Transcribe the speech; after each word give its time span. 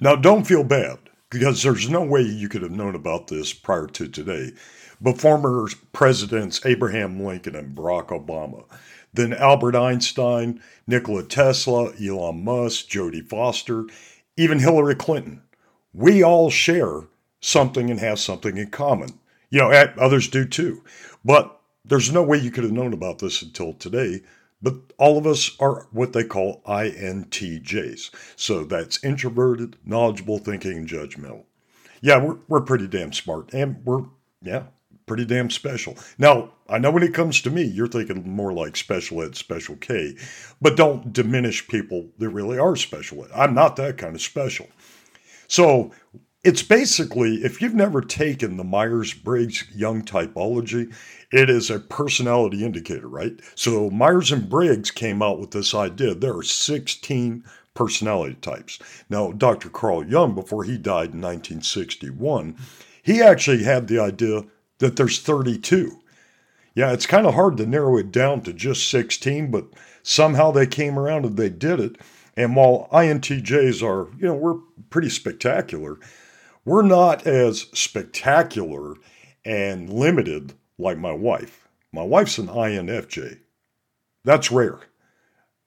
Now, 0.00 0.16
don't 0.16 0.46
feel 0.46 0.64
bad 0.64 0.98
because 1.28 1.62
there's 1.62 1.90
no 1.90 2.02
way 2.02 2.22
you 2.22 2.48
could 2.48 2.62
have 2.62 2.70
known 2.70 2.94
about 2.94 3.28
this 3.28 3.52
prior 3.52 3.86
to 3.88 4.08
today. 4.08 4.52
But 5.00 5.20
former 5.20 5.68
presidents 5.92 6.64
Abraham 6.64 7.22
Lincoln 7.24 7.54
and 7.54 7.76
Barack 7.76 8.08
Obama, 8.08 8.64
then 9.12 9.32
Albert 9.34 9.76
Einstein, 9.76 10.62
Nikola 10.86 11.24
Tesla, 11.24 11.92
Elon 12.02 12.44
Musk, 12.44 12.88
Jodie 12.88 13.28
Foster, 13.28 13.84
even 14.36 14.58
Hillary 14.58 14.94
Clinton, 14.94 15.42
we 15.92 16.22
all 16.22 16.50
share 16.50 17.02
something 17.40 17.90
and 17.90 18.00
have 18.00 18.18
something 18.18 18.56
in 18.56 18.70
common. 18.70 19.18
You 19.50 19.60
know, 19.60 19.70
others 19.98 20.28
do 20.28 20.44
too. 20.44 20.82
But 21.24 21.60
there's 21.84 22.12
no 22.12 22.22
way 22.22 22.38
you 22.38 22.50
could 22.50 22.64
have 22.64 22.72
known 22.72 22.92
about 22.92 23.18
this 23.18 23.42
until 23.42 23.74
today. 23.74 24.22
But 24.62 24.74
all 24.98 25.16
of 25.16 25.26
us 25.26 25.56
are 25.58 25.86
what 25.90 26.12
they 26.12 26.24
call 26.24 26.62
INTJs. 26.66 28.10
So 28.36 28.64
that's 28.64 29.02
introverted, 29.02 29.76
knowledgeable, 29.84 30.38
thinking, 30.38 30.72
and 30.72 30.88
judgmental. 30.88 31.44
Yeah, 32.02 32.22
we're, 32.22 32.38
we're 32.48 32.60
pretty 32.60 32.86
damn 32.86 33.12
smart. 33.12 33.52
And 33.54 33.84
we're, 33.84 34.04
yeah, 34.42 34.64
pretty 35.06 35.24
damn 35.24 35.50
special. 35.50 35.96
Now, 36.18 36.52
I 36.68 36.78
know 36.78 36.90
when 36.90 37.02
it 37.02 37.14
comes 37.14 37.42
to 37.42 37.50
me, 37.50 37.62
you're 37.62 37.88
thinking 37.88 38.30
more 38.30 38.52
like 38.52 38.76
special 38.76 39.22
ed, 39.22 39.34
special 39.34 39.76
K, 39.76 40.16
but 40.60 40.76
don't 40.76 41.12
diminish 41.12 41.66
people 41.66 42.08
that 42.18 42.28
really 42.28 42.58
are 42.58 42.76
special 42.76 43.24
ed. 43.24 43.30
I'm 43.34 43.54
not 43.54 43.76
that 43.76 43.98
kind 43.98 44.14
of 44.14 44.22
special. 44.22 44.68
So 45.48 45.90
it's 46.44 46.62
basically, 46.62 47.44
if 47.44 47.60
you've 47.60 47.74
never 47.74 48.00
taken 48.00 48.56
the 48.56 48.64
Myers 48.64 49.12
Briggs 49.12 49.64
Jung 49.74 50.02
typology, 50.02 50.94
it 51.32 51.48
is 51.48 51.70
a 51.70 51.78
personality 51.78 52.64
indicator, 52.64 53.08
right? 53.08 53.32
So 53.54 53.90
Myers 53.90 54.32
and 54.32 54.48
Briggs 54.48 54.90
came 54.90 55.22
out 55.22 55.38
with 55.38 55.52
this 55.52 55.74
idea. 55.74 56.14
There 56.14 56.36
are 56.36 56.42
16 56.42 57.44
personality 57.74 58.34
types. 58.40 58.78
Now, 59.08 59.32
Dr. 59.32 59.68
Carl 59.68 60.04
Jung, 60.04 60.34
before 60.34 60.64
he 60.64 60.76
died 60.76 61.14
in 61.14 61.20
1961, 61.20 62.56
he 63.02 63.22
actually 63.22 63.62
had 63.62 63.86
the 63.86 64.00
idea 64.00 64.44
that 64.78 64.96
there's 64.96 65.20
32. 65.20 65.98
Yeah, 66.74 66.92
it's 66.92 67.06
kind 67.06 67.26
of 67.26 67.34
hard 67.34 67.56
to 67.58 67.66
narrow 67.66 67.96
it 67.96 68.10
down 68.12 68.42
to 68.42 68.52
just 68.52 68.88
16, 68.90 69.50
but 69.50 69.66
somehow 70.02 70.50
they 70.50 70.66
came 70.66 70.98
around 70.98 71.24
and 71.24 71.36
they 71.36 71.48
did 71.48 71.80
it. 71.80 71.96
And 72.36 72.56
while 72.56 72.88
INTJs 72.92 73.82
are, 73.82 74.10
you 74.18 74.26
know, 74.26 74.34
we're 74.34 74.60
pretty 74.88 75.10
spectacular, 75.10 75.98
we're 76.64 76.82
not 76.82 77.26
as 77.26 77.66
spectacular 77.74 78.94
and 79.44 79.92
limited 79.92 80.54
like 80.80 80.98
my 80.98 81.12
wife. 81.12 81.68
My 81.92 82.02
wife's 82.02 82.38
an 82.38 82.48
INFJ. 82.48 83.40
That's 84.24 84.50
rare. 84.50 84.78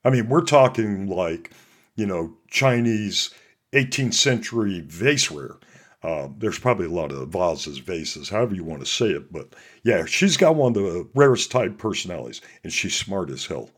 I 0.06 0.10
mean, 0.10 0.30
we're 0.30 0.42
talking 0.42 1.08
like, 1.08 1.52
you 1.96 2.06
know, 2.06 2.36
Chinese 2.50 3.34
18th 3.74 4.14
century 4.14 4.84
vaseware. 4.88 5.58
Uh, 6.02 6.28
there's 6.38 6.60
probably 6.60 6.86
a 6.86 6.92
lot 6.92 7.12
of 7.12 7.30
vases, 7.30 7.78
vases, 7.78 8.30
however 8.30 8.54
you 8.54 8.64
want 8.64 8.82
to 8.82 8.86
say 8.86 9.08
it. 9.08 9.32
But 9.32 9.54
yeah, 9.84 10.06
she's 10.06 10.36
got 10.36 10.56
one 10.56 10.76
of 10.76 10.84
the 10.84 11.08
rarest 11.16 11.50
type 11.50 11.78
personalities, 11.78 12.42
and 12.64 12.74
she's 12.74 12.96
smart 12.96 13.30
as 13.30 13.46
hell. 13.46 13.70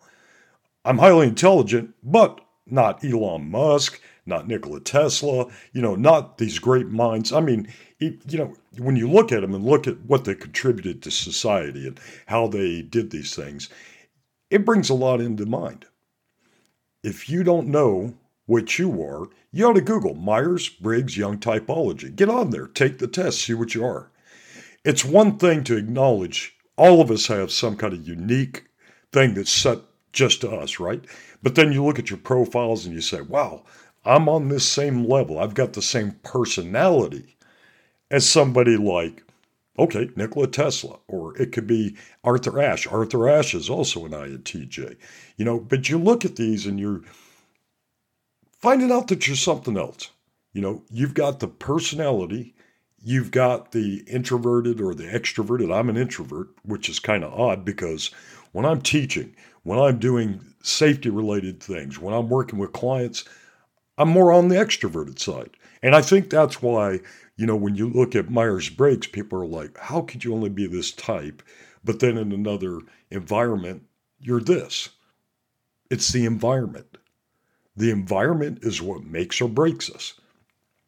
I'm 0.84 0.98
highly 0.98 1.28
intelligent, 1.28 1.94
but 2.04 2.42
not 2.66 3.04
Elon 3.04 3.50
Musk, 3.52 4.02
not 4.26 4.48
Nikola 4.48 4.80
Tesla, 4.80 5.48
you 5.72 5.82
know, 5.82 5.96
not 5.96 6.38
these 6.38 6.60
great 6.60 6.88
minds. 6.88 7.32
I 7.32 7.42
mean, 7.42 7.68
you 8.00 8.38
know, 8.38 8.54
when 8.78 8.96
you 8.96 9.10
look 9.10 9.32
at 9.32 9.42
them 9.42 9.54
and 9.54 9.64
look 9.64 9.88
at 9.88 10.02
what 10.02 10.26
they 10.26 10.36
contributed 10.36 11.02
to 11.04 11.12
society 11.12 11.88
and 11.88 12.00
how 12.26 12.48
they 12.48 12.82
did 12.82 13.12
these 13.12 13.36
things, 13.36 13.70
it 14.50 14.66
brings 14.66 14.90
a 14.90 14.96
lot 14.96 15.22
into 15.22 15.46
mind. 15.46 15.86
If 17.04 17.30
you 17.30 17.44
don't 17.44 17.68
know 17.68 18.16
what 18.48 18.80
you 18.80 19.02
are, 19.04 19.28
you 19.52 19.66
ought 19.66 19.74
to 19.74 19.82
Google 19.82 20.16
Myers 20.16 20.70
Briggs 20.70 21.18
Jung 21.18 21.38
Typology. 21.38 22.16
Get 22.16 22.30
on 22.30 22.50
there, 22.50 22.68
take 22.68 22.98
the 22.98 23.08
test, 23.08 23.42
see 23.42 23.54
what 23.54 23.76
you 23.76 23.86
are. 23.86 24.12
It's 24.84 25.06
one 25.06 25.38
thing 25.38 25.64
to 25.64 25.78
acknowledge 25.78 26.56
all 26.78 27.02
of 27.02 27.10
us 27.10 27.28
have 27.28 27.52
some 27.52 27.78
kind 27.78 27.94
of 27.94 28.08
unique 28.08 28.66
thing 29.12 29.34
that's 29.34 29.52
set 29.52 29.80
just 30.12 30.42
to 30.42 30.52
us, 30.52 30.80
right? 30.80 31.04
But 31.42 31.56
then 31.56 31.72
you 31.72 31.84
look 31.84 32.00
at 32.00 32.10
your 32.10 32.20
profiles 32.20 32.86
and 32.86 32.94
you 32.94 33.02
say, 33.02 33.22
wow, 33.22 33.64
I'm 34.06 34.30
on 34.30 34.50
this 34.50 34.68
same 34.68 35.06
level. 35.06 35.40
I've 35.40 35.56
got 35.56 35.74
the 35.74 35.82
same 35.82 36.12
personality 36.24 37.36
as 38.12 38.30
somebody 38.30 38.78
like, 38.78 39.24
okay, 39.80 40.10
Nikola 40.16 40.48
Tesla, 40.48 41.00
or 41.08 41.36
it 41.42 41.52
could 41.52 41.68
be 41.68 41.96
Arthur 42.24 42.62
Ashe. 42.62 42.88
Arthur 42.88 43.28
Ashe 43.28 43.56
is 43.56 43.70
also 43.70 44.06
an 44.06 44.12
INTJ, 44.12 44.96
you 45.38 45.46
know, 45.46 45.60
but 45.60 45.90
you 45.90 45.98
look 45.98 46.24
at 46.24 46.36
these 46.36 46.66
and 46.66 46.80
you're 46.80 47.02
finding 48.60 48.92
out 48.92 49.08
that 49.08 49.28
you're 49.28 49.36
something 49.36 49.78
else. 49.78 50.12
You 50.54 50.62
know, 50.62 50.84
you've 50.90 51.14
got 51.14 51.40
the 51.40 51.48
personality, 51.48 52.56
you've 53.04 53.32
got 53.32 53.72
the 53.72 54.04
introverted 54.08 54.80
or 54.80 54.94
the 54.94 55.04
extroverted. 55.04 55.74
I'm 55.74 55.90
an 55.90 55.98
introvert, 55.98 56.48
which 56.64 56.88
is 56.88 57.00
kind 57.00 57.24
of 57.24 57.34
odd 57.34 57.66
because 57.66 58.12
when 58.54 58.66
I'm 58.66 58.82
teaching, 58.82 59.36
when 59.64 59.80
I'm 59.80 60.00
doing 60.00 60.40
safety 60.64 61.10
related 61.10 61.62
things, 61.62 62.00
when 62.00 62.14
I'm 62.14 62.30
working 62.30 62.58
with 62.58 62.72
clients, 62.72 63.26
I'm 63.98 64.10
more 64.10 64.32
on 64.32 64.50
the 64.50 64.56
extroverted 64.56 65.20
side. 65.20 65.52
And 65.82 65.96
I 65.96 66.02
think 66.02 66.30
that's 66.30 66.62
why, 66.62 67.00
you 67.38 67.46
know, 67.46 67.56
when 67.56 67.76
you 67.76 67.90
look 67.90 68.16
at 68.16 68.30
Myers 68.30 68.70
Briggs, 68.70 69.08
people 69.08 69.42
are 69.42 69.46
like, 69.46 69.78
how 69.78 70.02
could 70.02 70.24
you 70.24 70.34
only 70.34 70.50
be 70.50 70.68
this 70.68 70.92
type? 70.92 71.42
But 71.84 72.00
then 72.00 72.18
in 72.18 72.32
another 72.32 72.80
environment, 73.12 73.84
you're 74.20 74.42
this. 74.42 74.90
It's 75.90 76.12
the 76.12 76.26
environment. 76.26 76.98
The 77.78 77.92
environment 77.92 78.60
is 78.64 78.82
what 78.82 79.04
makes 79.04 79.40
or 79.42 79.50
breaks 79.50 79.90
us. 79.90 80.14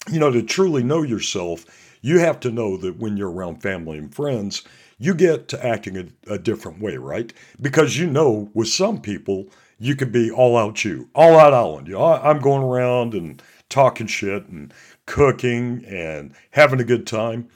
You 0.10 0.20
know, 0.20 0.32
to 0.32 0.42
truly 0.42 0.84
know 0.84 1.04
yourself, 1.04 1.66
you 2.02 2.20
have 2.20 2.40
to 2.42 2.52
know 2.52 2.78
that 2.78 2.98
when 2.98 3.18
you're 3.18 3.32
around 3.32 3.62
family 3.62 3.98
and 3.98 4.14
friends, 4.14 4.64
you 4.98 5.14
get 5.14 5.48
to 5.50 5.66
acting 5.66 5.98
a, 5.98 6.34
a 6.34 6.38
different 6.40 6.82
way, 6.82 6.98
right? 6.98 7.32
Because 7.62 7.98
you 7.98 8.08
know, 8.08 8.50
with 8.54 8.70
some 8.70 9.02
people, 9.02 9.48
you 9.80 9.96
could 9.96 10.12
be 10.12 10.32
all 10.32 10.58
out 10.58 10.84
you, 10.84 11.10
all 11.14 11.40
out 11.40 11.54
island. 11.54 11.88
You 11.88 11.94
know, 11.94 12.06
I'm 12.06 12.40
going 12.40 12.64
around 12.64 13.14
and 13.14 13.42
talking 13.70 14.08
shit 14.08 14.48
and 14.48 14.74
cooking 15.06 15.84
and 15.86 16.34
having 16.52 16.80
a 16.80 16.86
good 16.86 17.06
time. 17.06 17.50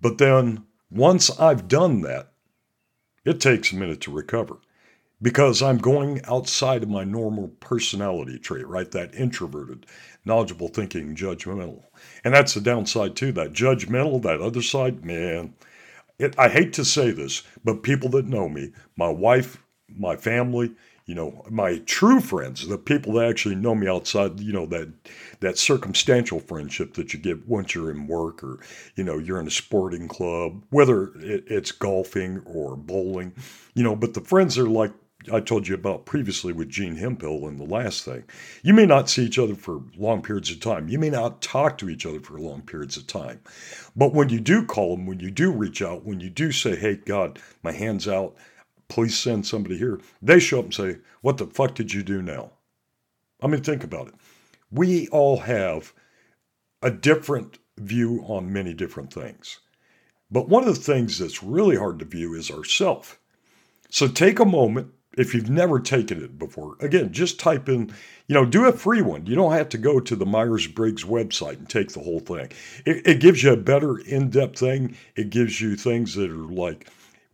But 0.00 0.18
then 0.18 0.64
once 0.90 1.30
I've 1.38 1.68
done 1.68 2.02
that, 2.02 2.32
it 3.24 3.40
takes 3.40 3.72
a 3.72 3.76
minute 3.76 4.00
to 4.02 4.12
recover 4.12 4.58
because 5.20 5.62
I'm 5.62 5.78
going 5.78 6.20
outside 6.24 6.82
of 6.82 6.88
my 6.88 7.04
normal 7.04 7.48
personality 7.60 8.38
trait, 8.38 8.66
right? 8.66 8.90
That 8.90 9.14
introverted, 9.14 9.86
knowledgeable 10.24 10.68
thinking, 10.68 11.16
judgmental. 11.16 11.82
And 12.24 12.32
that's 12.32 12.54
the 12.54 12.60
downside 12.60 13.16
too. 13.16 13.32
That 13.32 13.52
judgmental, 13.52 14.22
that 14.22 14.40
other 14.40 14.62
side, 14.62 15.04
man. 15.04 15.54
It, 16.18 16.38
I 16.38 16.48
hate 16.48 16.72
to 16.74 16.84
say 16.84 17.10
this, 17.10 17.42
but 17.64 17.82
people 17.82 18.08
that 18.10 18.26
know 18.26 18.48
me, 18.48 18.72
my 18.96 19.08
wife, 19.08 19.62
my 19.88 20.16
family, 20.16 20.72
you 21.08 21.14
know, 21.14 21.42
my 21.48 21.78
true 21.86 22.20
friends, 22.20 22.68
the 22.68 22.76
people 22.76 23.14
that 23.14 23.30
actually 23.30 23.54
know 23.54 23.74
me 23.74 23.88
outside, 23.88 24.38
you 24.40 24.52
know, 24.52 24.66
that 24.66 24.92
that 25.40 25.56
circumstantial 25.56 26.38
friendship 26.38 26.94
that 26.94 27.14
you 27.14 27.18
get 27.18 27.48
once 27.48 27.74
you're 27.74 27.90
in 27.90 28.06
work 28.06 28.44
or, 28.44 28.60
you 28.94 29.02
know, 29.02 29.16
you're 29.16 29.40
in 29.40 29.46
a 29.46 29.50
sporting 29.50 30.06
club, 30.06 30.62
whether 30.68 31.12
it's 31.16 31.72
golfing 31.72 32.40
or 32.44 32.76
bowling, 32.76 33.32
you 33.72 33.82
know, 33.82 33.96
but 33.96 34.12
the 34.12 34.20
friends 34.20 34.58
are 34.58 34.68
like 34.68 34.92
I 35.32 35.40
told 35.40 35.66
you 35.66 35.74
about 35.74 36.04
previously 36.04 36.52
with 36.52 36.68
Gene 36.68 36.96
Hemphill 36.96 37.48
and 37.48 37.58
the 37.58 37.64
last 37.64 38.04
thing. 38.04 38.24
You 38.62 38.74
may 38.74 38.84
not 38.84 39.08
see 39.08 39.24
each 39.24 39.38
other 39.38 39.54
for 39.54 39.80
long 39.96 40.20
periods 40.20 40.50
of 40.50 40.60
time. 40.60 40.88
You 40.88 40.98
may 40.98 41.10
not 41.10 41.40
talk 41.40 41.78
to 41.78 41.88
each 41.88 42.04
other 42.04 42.20
for 42.20 42.38
long 42.38 42.60
periods 42.60 42.98
of 42.98 43.06
time. 43.06 43.40
But 43.96 44.12
when 44.12 44.28
you 44.28 44.40
do 44.40 44.64
call 44.64 44.94
them, 44.94 45.06
when 45.06 45.20
you 45.20 45.30
do 45.30 45.50
reach 45.50 45.80
out, 45.80 46.04
when 46.04 46.20
you 46.20 46.28
do 46.28 46.52
say, 46.52 46.76
hey, 46.76 46.96
God, 46.96 47.38
my 47.62 47.72
hand's 47.72 48.06
out, 48.06 48.36
please 48.88 49.16
send 49.16 49.46
somebody 49.46 49.76
here. 49.78 50.00
They 50.20 50.38
show 50.38 50.60
up 50.60 50.64
and 50.66 50.74
say, 50.74 50.96
What 51.20 51.38
the 51.38 51.46
fuck 51.46 51.74
did 51.74 51.92
you 51.92 52.02
do 52.02 52.22
now? 52.22 52.52
I 53.40 53.46
mean, 53.46 53.62
think 53.62 53.84
about 53.84 54.08
it. 54.08 54.14
We 54.70 55.08
all 55.08 55.38
have 55.38 55.92
a 56.82 56.90
different 56.90 57.58
view 57.76 58.24
on 58.26 58.52
many 58.52 58.74
different 58.74 59.12
things. 59.12 59.60
But 60.30 60.48
one 60.48 60.66
of 60.66 60.74
the 60.74 60.80
things 60.80 61.18
that's 61.18 61.42
really 61.42 61.76
hard 61.76 61.98
to 62.00 62.04
view 62.04 62.34
is 62.34 62.50
ourself. 62.50 63.18
So 63.90 64.08
take 64.08 64.38
a 64.38 64.44
moment 64.44 64.92
if 65.16 65.34
you've 65.34 65.50
never 65.50 65.80
taken 65.80 66.22
it 66.22 66.38
before. 66.38 66.76
Again, 66.80 67.12
just 67.12 67.40
type 67.40 67.68
in, 67.68 67.92
you 68.26 68.34
know, 68.34 68.44
do 68.44 68.66
a 68.66 68.72
free 68.72 69.00
one. 69.02 69.26
You 69.26 69.34
don't 69.34 69.52
have 69.52 69.68
to 69.70 69.78
go 69.78 70.00
to 70.00 70.14
the 70.14 70.26
Myers 70.26 70.66
Briggs 70.66 71.04
website 71.04 71.58
and 71.58 71.68
take 71.68 71.92
the 71.92 72.00
whole 72.00 72.20
thing. 72.20 72.50
It, 72.84 73.06
it 73.06 73.20
gives 73.20 73.42
you 73.42 73.52
a 73.52 73.56
better 73.56 73.98
in 73.98 74.30
depth 74.30 74.58
thing. 74.58 74.96
It 75.16 75.30
gives 75.30 75.60
you 75.60 75.76
things 75.76 76.14
that 76.14 76.30
are 76.30 76.36
like, 76.36 76.88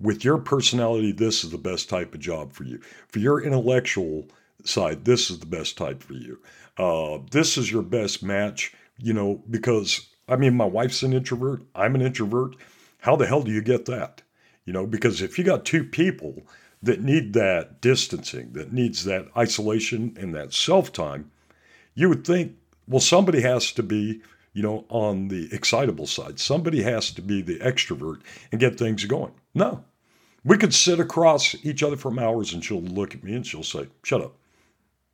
with 0.05 0.25
your 0.25 0.39
personality, 0.39 1.13
this 1.13 1.45
is 1.45 1.51
the 1.51 1.59
best 1.59 1.89
type 1.89 2.15
of 2.15 2.21
job 2.21 2.53
for 2.53 2.65
you. 2.65 2.81
For 3.09 3.19
your 3.19 3.43
intellectual 3.43 4.27
side, 4.65 5.05
this 5.05 5.31
is 5.31 5.39
the 5.39 5.47
best 5.47 5.77
type 5.77 6.03
for 6.03 6.13
you. 6.13 6.39
Uh, 6.77 7.19
this 7.31 7.57
is 7.57 7.73
your 7.73 7.83
best 7.83 8.23
match, 8.23 8.75
you 8.99 9.13
know, 9.13 9.43
because 9.51 10.09
I 10.29 10.37
mean, 10.37 10.55
my 10.57 10.65
wife's 10.67 11.03
an 11.03 11.13
introvert, 11.13 11.63
I'm 11.75 11.95
an 11.95 12.03
introvert. 12.03 12.57
How 13.01 13.17
the 13.17 13.27
hell 13.27 13.43
do 13.43 13.51
you 13.51 13.63
get 13.63 13.87
that? 13.87 14.23
You 14.65 14.73
know, 14.73 14.87
because 14.87 15.21
if 15.21 15.39
you 15.39 15.45
got 15.45 15.65
two 15.65 15.85
people 15.85 16.43
that 16.83 17.03
need 17.03 17.33
that 17.35 17.81
distancing, 17.81 18.53
that 18.53 18.73
needs 18.73 19.05
that 19.05 19.29
isolation 19.37 20.17
and 20.19 20.35
that 20.35 20.53
self 20.53 20.93
time, 20.93 21.31
you 21.95 22.09
would 22.09 22.27
think 22.27 22.57
well, 22.87 23.01
somebody 23.01 23.41
has 23.41 23.73
to 23.73 23.83
be, 23.83 24.21
you 24.53 24.63
know, 24.63 24.85
on 24.89 25.29
the 25.29 25.49
excitable 25.53 26.07
side. 26.07 26.39
Somebody 26.39 26.83
has 26.83 27.11
to 27.13 27.23
be 27.23 27.41
the 27.41 27.59
extrovert 27.61 28.21
and 28.53 28.61
get 28.61 28.79
things 28.79 29.05
going. 29.05 29.33
No. 29.55 29.85
We 30.45 30.59
could 30.59 30.75
sit 30.75 31.01
across 31.01 31.55
each 31.65 31.83
other 31.83 31.97
for 31.97 32.19
hours 32.21 32.53
and 32.53 32.65
she'll 32.65 32.83
look 32.83 33.15
at 33.15 33.25
me 33.25 33.35
and 33.35 33.47
she'll 33.47 33.63
say, 33.63 33.89
shut 34.03 34.21
up. 34.21 34.37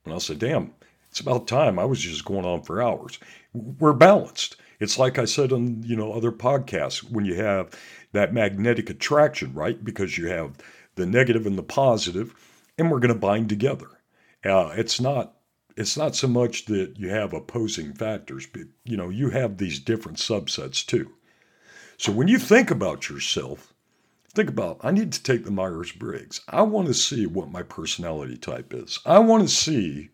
And 0.04 0.12
I'll 0.12 0.20
say, 0.20 0.34
damn, 0.34 0.72
it's 1.08 1.20
about 1.20 1.46
time. 1.46 1.78
I 1.78 1.84
was 1.84 2.00
just 2.00 2.24
going 2.24 2.44
on 2.44 2.62
for 2.62 2.82
hours. 2.82 3.18
We're 3.52 3.92
balanced. 3.92 4.56
It's 4.80 4.98
like 4.98 5.18
I 5.18 5.26
said 5.26 5.52
on, 5.52 5.82
you 5.82 5.94
know, 5.94 6.12
other 6.12 6.32
podcasts, 6.32 7.02
when 7.02 7.24
you 7.24 7.34
have 7.34 7.70
that 8.12 8.32
magnetic 8.32 8.90
attraction, 8.90 9.52
right? 9.54 9.82
Because 9.84 10.16
you 10.16 10.28
have 10.28 10.56
the 10.94 11.06
negative 11.06 11.46
and 11.46 11.58
the 11.58 11.62
positive, 11.62 12.34
and 12.78 12.90
we're 12.90 12.98
going 12.98 13.12
to 13.12 13.18
bind 13.18 13.48
together. 13.48 13.88
Uh, 14.44 14.72
it's 14.74 15.00
not 15.00 15.34
it's 15.76 15.96
not 15.96 16.16
so 16.16 16.28
much 16.28 16.66
that 16.66 16.98
you 16.98 17.08
have 17.08 17.32
opposing 17.32 17.92
factors, 17.94 18.46
but 18.46 18.62
you 18.84 18.96
know, 18.96 19.08
you 19.08 19.30
have 19.30 19.56
these 19.56 19.78
different 19.78 20.18
subsets 20.18 20.84
too. 20.84 21.10
So 21.96 22.12
when 22.12 22.28
you 22.28 22.38
think 22.38 22.70
about 22.70 23.08
yourself, 23.08 23.69
think 24.32 24.48
about 24.48 24.80
I 24.82 24.90
need 24.90 25.12
to 25.12 25.22
take 25.22 25.44
the 25.44 25.50
Myers 25.50 25.92
Briggs. 25.92 26.40
I 26.48 26.62
want 26.62 26.88
to 26.88 26.94
see 26.94 27.26
what 27.26 27.50
my 27.50 27.62
personality 27.62 28.36
type 28.36 28.72
is. 28.74 28.98
I 29.04 29.18
want 29.18 29.42
to 29.42 29.54
see 29.54 30.10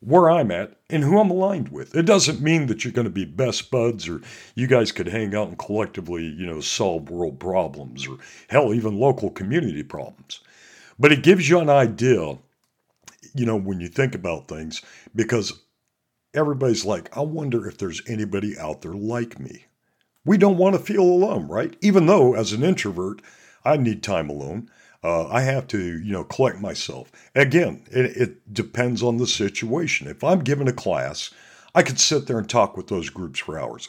where 0.00 0.30
I'm 0.30 0.50
at 0.50 0.76
and 0.90 1.02
who 1.02 1.18
I'm 1.18 1.30
aligned 1.30 1.70
with. 1.70 1.96
It 1.96 2.06
doesn't 2.06 2.40
mean 2.40 2.66
that 2.66 2.84
you're 2.84 2.92
going 2.92 3.06
to 3.06 3.10
be 3.10 3.24
best 3.24 3.70
buds 3.70 4.08
or 4.08 4.20
you 4.54 4.66
guys 4.66 4.92
could 4.92 5.08
hang 5.08 5.34
out 5.34 5.48
and 5.48 5.58
collectively, 5.58 6.24
you 6.24 6.46
know, 6.46 6.60
solve 6.60 7.10
world 7.10 7.40
problems 7.40 8.06
or 8.06 8.18
hell, 8.48 8.74
even 8.74 8.98
local 8.98 9.30
community 9.30 9.82
problems. 9.82 10.40
But 10.98 11.12
it 11.12 11.22
gives 11.22 11.48
you 11.48 11.58
an 11.58 11.70
idea 11.70 12.38
you 13.36 13.44
know, 13.44 13.56
when 13.56 13.80
you 13.80 13.88
think 13.88 14.14
about 14.14 14.48
things, 14.48 14.82
because 15.14 15.52
everybody's 16.34 16.84
like, 16.84 17.14
I 17.16 17.20
wonder 17.20 17.68
if 17.68 17.78
there's 17.78 18.02
anybody 18.08 18.58
out 18.58 18.82
there 18.82 18.94
like 18.94 19.38
me. 19.38 19.65
We 20.26 20.36
don't 20.36 20.58
want 20.58 20.74
to 20.74 20.82
feel 20.82 21.04
alone, 21.04 21.46
right? 21.46 21.74
Even 21.80 22.06
though, 22.06 22.34
as 22.34 22.52
an 22.52 22.64
introvert, 22.64 23.22
I 23.64 23.76
need 23.76 24.02
time 24.02 24.28
alone. 24.28 24.68
Uh, 25.02 25.28
I 25.28 25.42
have 25.42 25.68
to, 25.68 25.78
you 25.78 26.12
know, 26.12 26.24
collect 26.24 26.60
myself. 26.60 27.12
Again, 27.36 27.84
it, 27.92 28.16
it 28.16 28.52
depends 28.52 29.04
on 29.04 29.18
the 29.18 29.26
situation. 29.28 30.08
If 30.08 30.24
I'm 30.24 30.40
given 30.40 30.66
a 30.66 30.72
class, 30.72 31.30
I 31.76 31.82
could 31.82 32.00
sit 32.00 32.26
there 32.26 32.38
and 32.38 32.50
talk 32.50 32.76
with 32.76 32.88
those 32.88 33.08
groups 33.08 33.38
for 33.38 33.56
hours. 33.56 33.88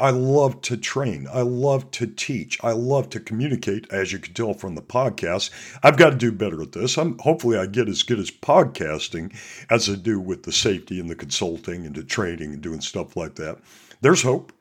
I 0.00 0.10
love 0.10 0.60
to 0.62 0.76
train. 0.76 1.28
I 1.32 1.42
love 1.42 1.90
to 1.92 2.08
teach. 2.08 2.58
I 2.62 2.72
love 2.72 3.08
to 3.10 3.20
communicate, 3.20 3.86
as 3.92 4.12
you 4.12 4.18
can 4.18 4.34
tell 4.34 4.54
from 4.54 4.74
the 4.74 4.82
podcast. 4.82 5.50
I've 5.84 5.96
got 5.96 6.10
to 6.10 6.16
do 6.16 6.32
better 6.32 6.60
at 6.62 6.72
this. 6.72 6.96
I'm 6.96 7.18
hopefully 7.18 7.56
I 7.56 7.66
get 7.66 7.88
as 7.88 8.02
good 8.02 8.18
as 8.18 8.30
podcasting 8.32 9.32
as 9.70 9.88
I 9.88 9.94
do 9.94 10.18
with 10.18 10.42
the 10.42 10.52
safety 10.52 10.98
and 10.98 11.08
the 11.08 11.14
consulting 11.14 11.86
and 11.86 11.94
the 11.94 12.02
training 12.02 12.52
and 12.52 12.60
doing 12.60 12.80
stuff 12.80 13.16
like 13.16 13.36
that. 13.36 13.58
There's 14.00 14.22
hope. 14.22 14.52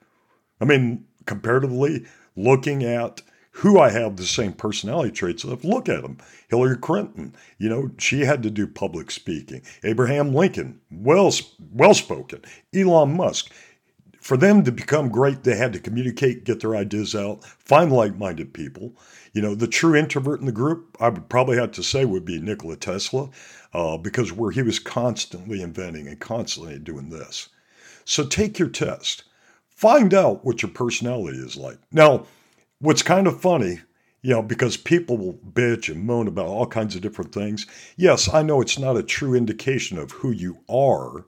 I 0.60 0.66
mean, 0.66 1.06
comparatively, 1.28 2.06
looking 2.36 2.84
at 2.84 3.22
who 3.52 3.80
I 3.80 3.90
have 3.90 4.18
the 4.18 4.26
same 4.26 4.54
personality 4.54 5.12
traits 5.12 5.44
of, 5.44 5.66
look 5.66 5.90
at 5.90 6.04
them. 6.04 6.18
Hillary 6.48 6.78
Clinton, 6.78 7.36
you 7.58 7.70
know, 7.70 7.90
she 7.98 8.22
had 8.22 8.44
to 8.44 8.52
do 8.52 8.68
public 8.68 9.10
speaking. 9.10 9.64
Abraham 9.84 10.34
Lincoln, 10.34 10.80
well 10.92 11.32
well 11.72 11.94
spoken. 11.94 12.42
Elon 12.74 13.18
Musk, 13.18 13.52
for 14.20 14.38
them 14.38 14.64
to 14.64 14.72
become 14.72 15.10
great, 15.10 15.44
they 15.44 15.56
had 15.56 15.74
to 15.74 15.80
communicate, 15.80 16.44
get 16.44 16.60
their 16.60 16.76
ideas 16.76 17.16
out, 17.16 17.44
find 17.46 17.92
like 17.92 18.18
minded 18.18 18.54
people. 18.54 18.94
You 19.34 19.42
know, 19.42 19.56
the 19.56 19.68
true 19.68 19.96
introvert 19.96 20.40
in 20.40 20.46
the 20.46 20.52
group, 20.52 20.98
I 21.00 21.10
would 21.10 21.30
probably 21.30 21.58
have 21.58 21.72
to 21.74 21.84
say, 21.84 22.06
would 22.06 22.26
be 22.26 22.40
Nikola 22.40 22.76
Tesla, 22.76 23.30
uh, 23.74 23.98
because 23.98 24.34
where 24.34 24.52
he 24.52 24.62
was 24.62 24.80
constantly 24.80 25.62
inventing 25.62 26.08
and 26.08 26.20
constantly 26.20 26.78
doing 26.78 27.10
this. 27.10 27.50
So 28.06 28.26
take 28.26 28.60
your 28.60 28.70
test, 28.70 29.24
find 29.78 30.12
out 30.12 30.44
what 30.44 30.64
your 30.64 30.72
personality 30.72 31.38
is 31.38 31.56
like. 31.56 31.78
Now, 31.92 32.26
what's 32.80 33.04
kind 33.04 33.28
of 33.28 33.40
funny, 33.40 33.80
you 34.24 34.32
know, 34.32 34.42
because 34.42 34.76
people 34.76 35.18
will 35.18 35.36
bitch 35.36 35.88
and 35.88 36.04
moan 36.04 36.28
about 36.28 36.48
all 36.48 36.66
kinds 36.66 36.96
of 36.96 37.02
different 37.02 37.32
things. 37.32 37.68
Yes, 37.96 38.28
I 38.34 38.42
know 38.42 38.60
it's 38.60 38.80
not 38.80 38.98
a 38.98 39.04
true 39.04 39.36
indication 39.36 40.00
of 40.00 40.12
who 40.12 40.32
you 40.32 40.58
are. 40.68 41.26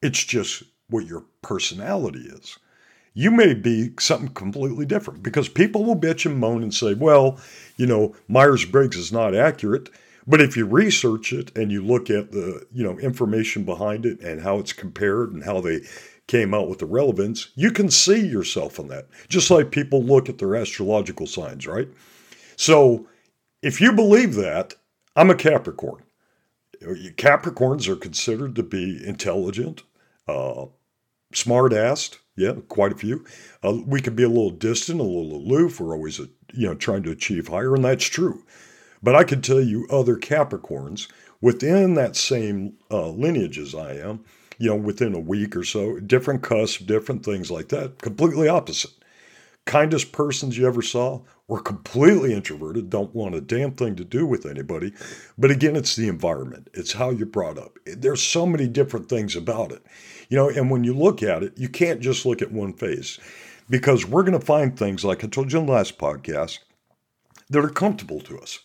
It's 0.00 0.24
just 0.24 0.62
what 0.88 1.06
your 1.06 1.26
personality 1.42 2.20
is. 2.20 2.58
You 3.12 3.30
may 3.30 3.52
be 3.52 3.90
something 4.00 4.30
completely 4.30 4.86
different 4.86 5.22
because 5.22 5.50
people 5.50 5.84
will 5.84 5.96
bitch 5.96 6.24
and 6.24 6.38
moan 6.38 6.62
and 6.62 6.72
say, 6.72 6.94
well, 6.94 7.38
you 7.76 7.84
know, 7.84 8.16
Myers 8.26 8.64
Briggs 8.64 8.96
is 8.96 9.12
not 9.12 9.34
accurate. 9.34 9.90
But 10.26 10.40
if 10.40 10.56
you 10.56 10.64
research 10.64 11.32
it 11.32 11.54
and 11.56 11.70
you 11.70 11.84
look 11.84 12.08
at 12.08 12.30
the, 12.30 12.66
you 12.72 12.84
know, 12.84 12.98
information 13.00 13.64
behind 13.64 14.06
it 14.06 14.20
and 14.20 14.40
how 14.40 14.58
it's 14.58 14.72
compared 14.72 15.32
and 15.32 15.44
how 15.44 15.60
they 15.60 15.80
came 16.30 16.54
out 16.54 16.68
with 16.68 16.78
the 16.78 16.86
relevance, 16.86 17.48
you 17.56 17.72
can 17.72 17.90
see 17.90 18.24
yourself 18.24 18.78
in 18.78 18.86
that. 18.86 19.08
Just 19.28 19.50
like 19.50 19.72
people 19.72 20.00
look 20.00 20.28
at 20.28 20.38
their 20.38 20.54
astrological 20.54 21.26
signs, 21.26 21.66
right? 21.66 21.88
So 22.54 23.08
if 23.62 23.80
you 23.80 23.92
believe 23.92 24.36
that, 24.36 24.74
I'm 25.16 25.30
a 25.30 25.34
Capricorn. 25.34 26.04
Capricorns 26.80 27.88
are 27.88 27.96
considered 27.96 28.54
to 28.54 28.62
be 28.62 29.04
intelligent, 29.04 29.82
uh, 30.28 30.66
smart 31.34 31.72
assed. 31.72 32.18
Yeah, 32.36 32.52
quite 32.68 32.92
a 32.92 32.96
few. 32.96 33.24
Uh, 33.62 33.78
we 33.84 34.00
can 34.00 34.14
be 34.14 34.22
a 34.22 34.28
little 34.28 34.50
distant, 34.50 35.00
a 35.00 35.02
little 35.02 35.34
aloof. 35.36 35.80
We're 35.80 35.94
always, 35.94 36.20
uh, 36.20 36.26
you 36.54 36.68
know, 36.68 36.74
trying 36.74 37.02
to 37.02 37.10
achieve 37.10 37.48
higher, 37.48 37.74
and 37.74 37.84
that's 37.84 38.06
true. 38.06 38.44
But 39.02 39.16
I 39.16 39.24
can 39.24 39.42
tell 39.42 39.60
you 39.60 39.86
other 39.90 40.16
Capricorns 40.16 41.08
within 41.40 41.94
that 41.94 42.14
same 42.14 42.74
uh, 42.88 43.08
lineage 43.08 43.58
as 43.58 43.74
I 43.74 43.94
am, 43.94 44.24
you 44.60 44.68
know, 44.68 44.76
within 44.76 45.14
a 45.14 45.18
week 45.18 45.56
or 45.56 45.64
so, 45.64 45.98
different 46.00 46.42
cusp, 46.42 46.84
different 46.86 47.24
things 47.24 47.50
like 47.50 47.68
that, 47.70 47.98
completely 48.02 48.46
opposite. 48.46 48.90
Kindest 49.64 50.12
persons 50.12 50.58
you 50.58 50.66
ever 50.66 50.82
saw 50.82 51.22
were 51.48 51.62
completely 51.62 52.34
introverted, 52.34 52.90
don't 52.90 53.14
want 53.14 53.34
a 53.34 53.40
damn 53.40 53.72
thing 53.72 53.96
to 53.96 54.04
do 54.04 54.26
with 54.26 54.44
anybody. 54.44 54.92
But 55.38 55.50
again, 55.50 55.76
it's 55.76 55.96
the 55.96 56.08
environment, 56.08 56.68
it's 56.74 56.92
how 56.92 57.08
you're 57.08 57.26
brought 57.26 57.56
up. 57.56 57.78
There's 57.86 58.22
so 58.22 58.44
many 58.44 58.68
different 58.68 59.08
things 59.08 59.34
about 59.34 59.72
it. 59.72 59.82
You 60.28 60.36
know, 60.36 60.50
and 60.50 60.70
when 60.70 60.84
you 60.84 60.92
look 60.92 61.22
at 61.22 61.42
it, 61.42 61.56
you 61.56 61.70
can't 61.70 62.00
just 62.00 62.26
look 62.26 62.42
at 62.42 62.52
one 62.52 62.74
phase 62.74 63.18
because 63.70 64.06
we're 64.06 64.24
going 64.24 64.38
to 64.38 64.44
find 64.44 64.78
things 64.78 65.06
like 65.06 65.24
I 65.24 65.26
told 65.26 65.52
you 65.52 65.60
in 65.60 65.66
the 65.66 65.72
last 65.72 65.96
podcast 65.96 66.58
that 67.48 67.64
are 67.64 67.70
comfortable 67.70 68.20
to 68.20 68.38
us. 68.38 68.58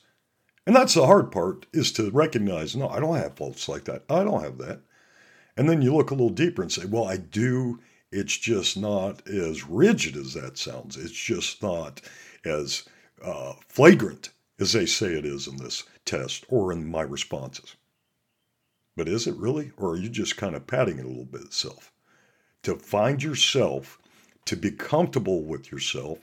And 0.67 0.75
that's 0.75 0.95
the 0.95 1.05
hard 1.05 1.31
part 1.31 1.67
is 1.71 1.93
to 1.93 2.11
recognize, 2.11 2.75
no, 2.75 2.89
I 2.89 2.99
don't 2.99 3.15
have 3.15 3.37
faults 3.37 3.69
like 3.69 3.85
that. 3.85 4.03
I 4.09 4.25
don't 4.25 4.43
have 4.43 4.57
that. 4.57 4.81
And 5.57 5.69
then 5.69 5.81
you 5.81 5.95
look 5.95 6.11
a 6.11 6.15
little 6.15 6.29
deeper 6.29 6.61
and 6.61 6.71
say, 6.71 6.85
well, 6.85 7.05
I 7.05 7.17
do. 7.17 7.79
It's 8.11 8.37
just 8.37 8.77
not 8.77 9.27
as 9.27 9.65
rigid 9.65 10.15
as 10.15 10.33
that 10.33 10.57
sounds. 10.57 10.97
It's 10.97 11.11
just 11.11 11.61
not 11.61 12.01
as 12.45 12.83
uh, 13.23 13.53
flagrant 13.67 14.29
as 14.59 14.73
they 14.73 14.85
say 14.85 15.07
it 15.07 15.25
is 15.25 15.47
in 15.47 15.57
this 15.57 15.83
test 16.05 16.45
or 16.49 16.71
in 16.71 16.89
my 16.89 17.01
responses. 17.01 17.75
But 18.95 19.09
is 19.09 19.27
it 19.27 19.35
really? 19.35 19.71
Or 19.77 19.91
are 19.91 19.97
you 19.97 20.09
just 20.09 20.37
kind 20.37 20.55
of 20.55 20.67
patting 20.67 20.99
it 20.99 21.05
a 21.05 21.07
little 21.09 21.25
bit 21.25 21.41
itself? 21.41 21.91
To 22.63 22.75
find 22.75 23.21
yourself, 23.21 23.99
to 24.45 24.55
be 24.55 24.71
comfortable 24.71 25.43
with 25.43 25.71
yourself, 25.71 26.19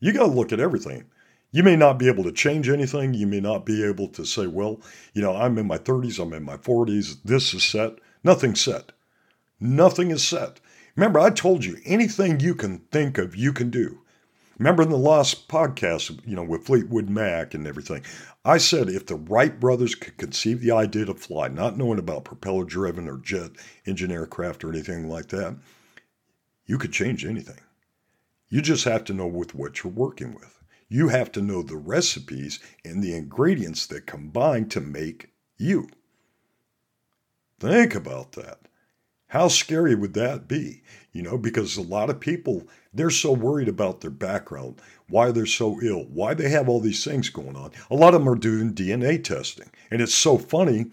you 0.00 0.12
got 0.12 0.26
to 0.26 0.32
look 0.32 0.52
at 0.52 0.60
everything. 0.60 1.04
You 1.50 1.62
may 1.62 1.76
not 1.76 1.98
be 1.98 2.08
able 2.08 2.24
to 2.24 2.32
change 2.32 2.68
anything. 2.68 3.14
You 3.14 3.26
may 3.26 3.40
not 3.40 3.64
be 3.66 3.84
able 3.84 4.08
to 4.08 4.24
say, 4.24 4.46
well, 4.46 4.80
you 5.14 5.22
know, 5.22 5.34
I'm 5.34 5.58
in 5.58 5.66
my 5.66 5.78
30s, 5.78 6.22
I'm 6.22 6.32
in 6.32 6.42
my 6.42 6.56
40s, 6.56 7.18
this 7.24 7.54
is 7.54 7.64
set. 7.64 7.98
Nothing's 8.22 8.60
set. 8.60 8.92
Nothing 9.60 10.10
is 10.10 10.26
set. 10.26 10.60
Remember, 10.96 11.20
I 11.20 11.30
told 11.30 11.64
you 11.64 11.78
anything 11.84 12.40
you 12.40 12.54
can 12.54 12.78
think 12.90 13.18
of, 13.18 13.36
you 13.36 13.52
can 13.52 13.70
do. 13.70 14.00
Remember 14.58 14.82
in 14.82 14.90
the 14.90 14.98
last 14.98 15.48
podcast, 15.48 16.18
you 16.26 16.34
know, 16.34 16.42
with 16.42 16.64
Fleetwood 16.64 17.08
Mac 17.08 17.54
and 17.54 17.66
everything, 17.66 18.02
I 18.44 18.58
said 18.58 18.88
if 18.88 19.06
the 19.06 19.14
Wright 19.14 19.60
brothers 19.60 19.94
could 19.94 20.16
conceive 20.16 20.60
the 20.60 20.72
idea 20.72 21.04
to 21.04 21.14
fly, 21.14 21.46
not 21.46 21.76
knowing 21.76 22.00
about 22.00 22.24
propeller 22.24 22.64
driven 22.64 23.08
or 23.08 23.18
jet 23.18 23.52
engine 23.84 24.10
aircraft 24.10 24.64
or 24.64 24.70
anything 24.70 25.08
like 25.08 25.28
that, 25.28 25.56
you 26.66 26.76
could 26.76 26.92
change 26.92 27.24
anything. 27.24 27.60
You 28.48 28.60
just 28.60 28.84
have 28.84 29.04
to 29.04 29.14
know 29.14 29.26
with 29.26 29.54
what 29.54 29.84
you're 29.84 29.92
working 29.92 30.34
with. 30.34 30.58
You 30.88 31.08
have 31.08 31.30
to 31.32 31.42
know 31.42 31.62
the 31.62 31.76
recipes 31.76 32.58
and 32.84 33.02
the 33.02 33.14
ingredients 33.14 33.86
that 33.86 34.06
combine 34.06 34.68
to 34.70 34.80
make 34.80 35.30
you. 35.56 35.88
Think 37.60 37.94
about 37.94 38.32
that. 38.32 38.60
How 39.28 39.48
scary 39.48 39.94
would 39.94 40.14
that 40.14 40.48
be? 40.48 40.82
You 41.12 41.22
know, 41.22 41.36
because 41.36 41.76
a 41.76 41.82
lot 41.82 42.08
of 42.08 42.20
people, 42.20 42.66
they're 42.94 43.10
so 43.10 43.32
worried 43.32 43.68
about 43.68 44.00
their 44.00 44.10
background, 44.10 44.80
why 45.08 45.32
they're 45.32 45.46
so 45.46 45.80
ill, 45.82 46.04
why 46.04 46.34
they 46.34 46.48
have 46.48 46.68
all 46.68 46.80
these 46.80 47.04
things 47.04 47.28
going 47.28 47.56
on. 47.56 47.72
A 47.90 47.94
lot 47.94 48.14
of 48.14 48.20
them 48.20 48.28
are 48.28 48.36
doing 48.36 48.72
DNA 48.72 49.22
testing. 49.22 49.70
And 49.90 50.00
it's 50.00 50.14
so 50.14 50.38
funny, 50.38 50.86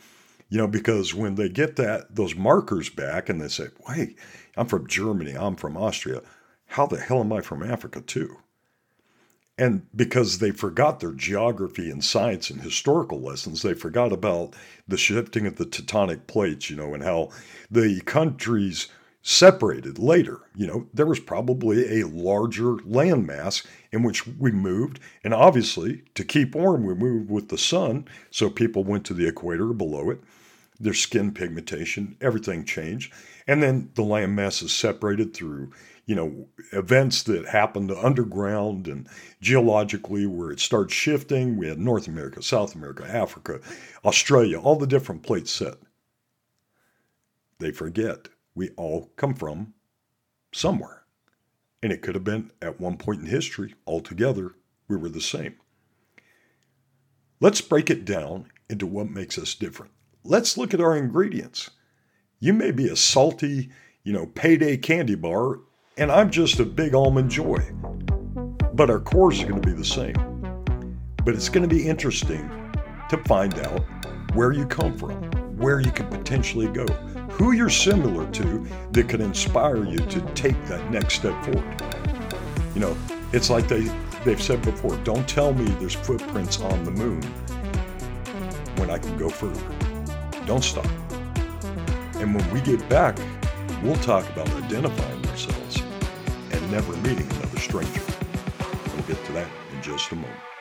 you 0.49 0.57
know, 0.57 0.67
because 0.67 1.13
when 1.13 1.35
they 1.35 1.49
get 1.49 1.75
that 1.77 2.15
those 2.15 2.35
markers 2.35 2.89
back 2.89 3.29
and 3.29 3.39
they 3.39 3.47
say, 3.47 3.67
wait, 3.87 4.17
I'm 4.57 4.67
from 4.67 4.87
Germany, 4.87 5.33
I'm 5.33 5.55
from 5.55 5.77
Austria, 5.77 6.21
how 6.65 6.87
the 6.87 6.99
hell 6.99 7.21
am 7.21 7.31
I 7.31 7.41
from 7.41 7.63
Africa 7.63 8.01
too? 8.01 8.37
And 9.57 9.87
because 9.95 10.39
they 10.39 10.51
forgot 10.51 10.99
their 10.99 11.13
geography 11.13 11.89
and 11.89 12.03
science 12.03 12.49
and 12.49 12.61
historical 12.61 13.21
lessons, 13.21 13.61
they 13.61 13.73
forgot 13.73 14.11
about 14.11 14.53
the 14.87 14.97
shifting 14.97 15.47
of 15.47 15.55
the 15.55 15.65
tectonic 15.65 16.27
plates, 16.27 16.69
you 16.69 16.75
know, 16.75 16.93
and 16.93 17.03
how 17.03 17.29
the 17.71 18.01
countries 18.01 18.89
separated 19.21 19.97
later. 19.97 20.41
You 20.55 20.67
know, 20.67 20.87
there 20.93 21.07
was 21.07 21.19
probably 21.19 21.99
a 21.99 22.07
larger 22.07 22.73
landmass 22.83 23.65
in 23.91 24.03
which 24.03 24.27
we 24.27 24.51
moved. 24.51 24.99
And 25.23 25.33
obviously, 25.33 26.03
to 26.13 26.23
keep 26.23 26.53
warm, 26.53 26.85
we 26.85 26.93
moved 26.93 27.31
with 27.31 27.49
the 27.49 27.57
sun. 27.57 28.07
So 28.29 28.49
people 28.49 28.83
went 28.83 29.05
to 29.05 29.15
the 29.15 29.27
equator 29.27 29.73
below 29.73 30.11
it. 30.11 30.21
Their 30.79 30.93
skin 30.93 31.31
pigmentation, 31.31 32.17
everything 32.21 32.65
changed. 32.65 33.13
And 33.47 33.63
then 33.63 33.89
the 33.95 34.03
landmass 34.03 34.61
is 34.61 34.73
separated 34.73 35.33
through, 35.33 35.71
you 36.05 36.15
know, 36.15 36.47
events 36.71 37.23
that 37.23 37.47
happened 37.47 37.91
underground 37.91 38.87
and 38.87 39.07
geologically 39.41 40.27
where 40.27 40.51
it 40.51 40.59
starts 40.59 40.93
shifting. 40.93 41.57
We 41.57 41.67
had 41.67 41.79
North 41.79 42.07
America, 42.07 42.43
South 42.43 42.75
America, 42.75 43.05
Africa, 43.07 43.59
Australia, 44.03 44.59
all 44.59 44.75
the 44.75 44.85
different 44.85 45.23
plates 45.23 45.51
set. 45.51 45.75
They 47.59 47.71
forget 47.71 48.27
we 48.53 48.69
all 48.77 49.11
come 49.15 49.33
from 49.33 49.73
somewhere. 50.53 51.03
And 51.81 51.91
it 51.91 52.01
could 52.01 52.15
have 52.15 52.23
been 52.23 52.51
at 52.61 52.79
one 52.79 52.97
point 52.97 53.21
in 53.21 53.27
history, 53.27 53.75
altogether, 53.85 54.55
we 54.87 54.97
were 54.97 55.09
the 55.09 55.21
same. 55.21 55.55
Let's 57.39 57.61
break 57.61 57.89
it 57.89 58.05
down 58.05 58.51
into 58.69 58.87
what 58.87 59.09
makes 59.09 59.37
us 59.37 59.53
different. 59.55 59.91
Let's 60.23 60.57
look 60.57 60.73
at 60.73 60.81
our 60.81 60.95
ingredients. 60.95 61.69
You 62.39 62.53
may 62.53 62.71
be 62.71 62.87
a 62.87 62.95
salty, 62.95 63.69
you 64.03 64.13
know, 64.13 64.25
payday 64.25 64.77
candy 64.77 65.15
bar, 65.15 65.59
and 65.97 66.11
I'm 66.11 66.29
just 66.29 66.59
a 66.59 66.65
big 66.65 66.93
almond 66.93 67.31
joy. 67.31 67.63
But 68.73 68.89
our 68.89 68.99
cores 68.99 69.41
are 69.41 69.47
going 69.47 69.61
to 69.61 69.67
be 69.67 69.73
the 69.73 69.85
same. 69.85 70.15
But 71.23 71.35
it's 71.35 71.47
going 71.47 71.67
to 71.67 71.73
be 71.73 71.87
interesting 71.87 72.49
to 73.09 73.17
find 73.25 73.57
out 73.59 73.85
where 74.33 74.51
you 74.51 74.65
come 74.65 74.97
from, 74.97 75.13
where 75.57 75.79
you 75.79 75.91
could 75.91 76.11
potentially 76.11 76.67
go, 76.67 76.85
who 77.31 77.53
you're 77.53 77.69
similar 77.69 78.29
to 78.31 78.67
that 78.91 79.07
can 79.07 79.21
inspire 79.21 79.85
you 79.85 79.97
to 79.97 80.21
take 80.33 80.61
that 80.65 80.91
next 80.91 81.15
step 81.15 81.45
forward. 81.45 81.83
You 82.73 82.81
know, 82.81 82.97
it's 83.31 83.49
like 83.49 83.69
they, 83.69 83.89
they've 84.25 84.41
said 84.41 84.61
before 84.61 84.97
don't 84.97 85.27
tell 85.29 85.53
me 85.53 85.63
there's 85.79 85.95
footprints 85.95 86.59
on 86.59 86.83
the 86.83 86.91
moon 86.91 87.21
when 88.75 88.89
I 88.89 88.97
can 88.97 89.17
go 89.17 89.29
further. 89.29 89.63
Don't 90.45 90.63
stop. 90.63 90.87
And 92.15 92.35
when 92.35 92.51
we 92.51 92.59
get 92.59 92.87
back, 92.89 93.17
we'll 93.81 93.95
talk 93.97 94.29
about 94.29 94.49
identifying 94.51 95.14
never 96.71 96.95
meeting 96.97 97.29
another 97.31 97.59
stranger. 97.59 98.01
We'll 98.93 99.03
get 99.07 99.23
to 99.25 99.31
that 99.33 99.49
in 99.73 99.81
just 99.81 100.11
a 100.11 100.15
moment. 100.15 100.54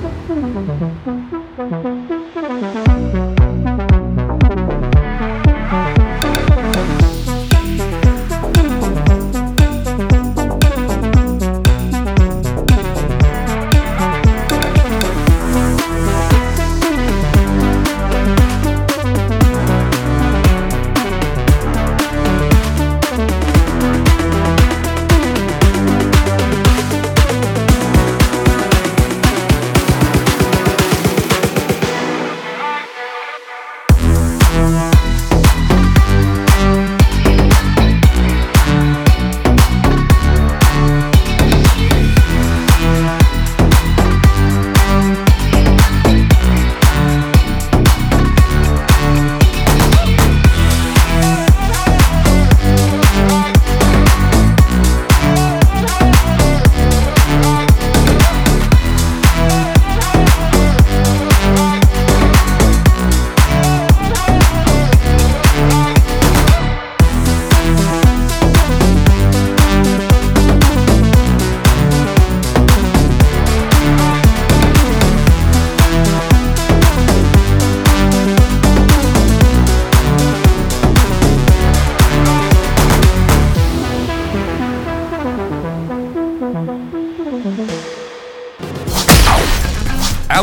you. 3.38 3.47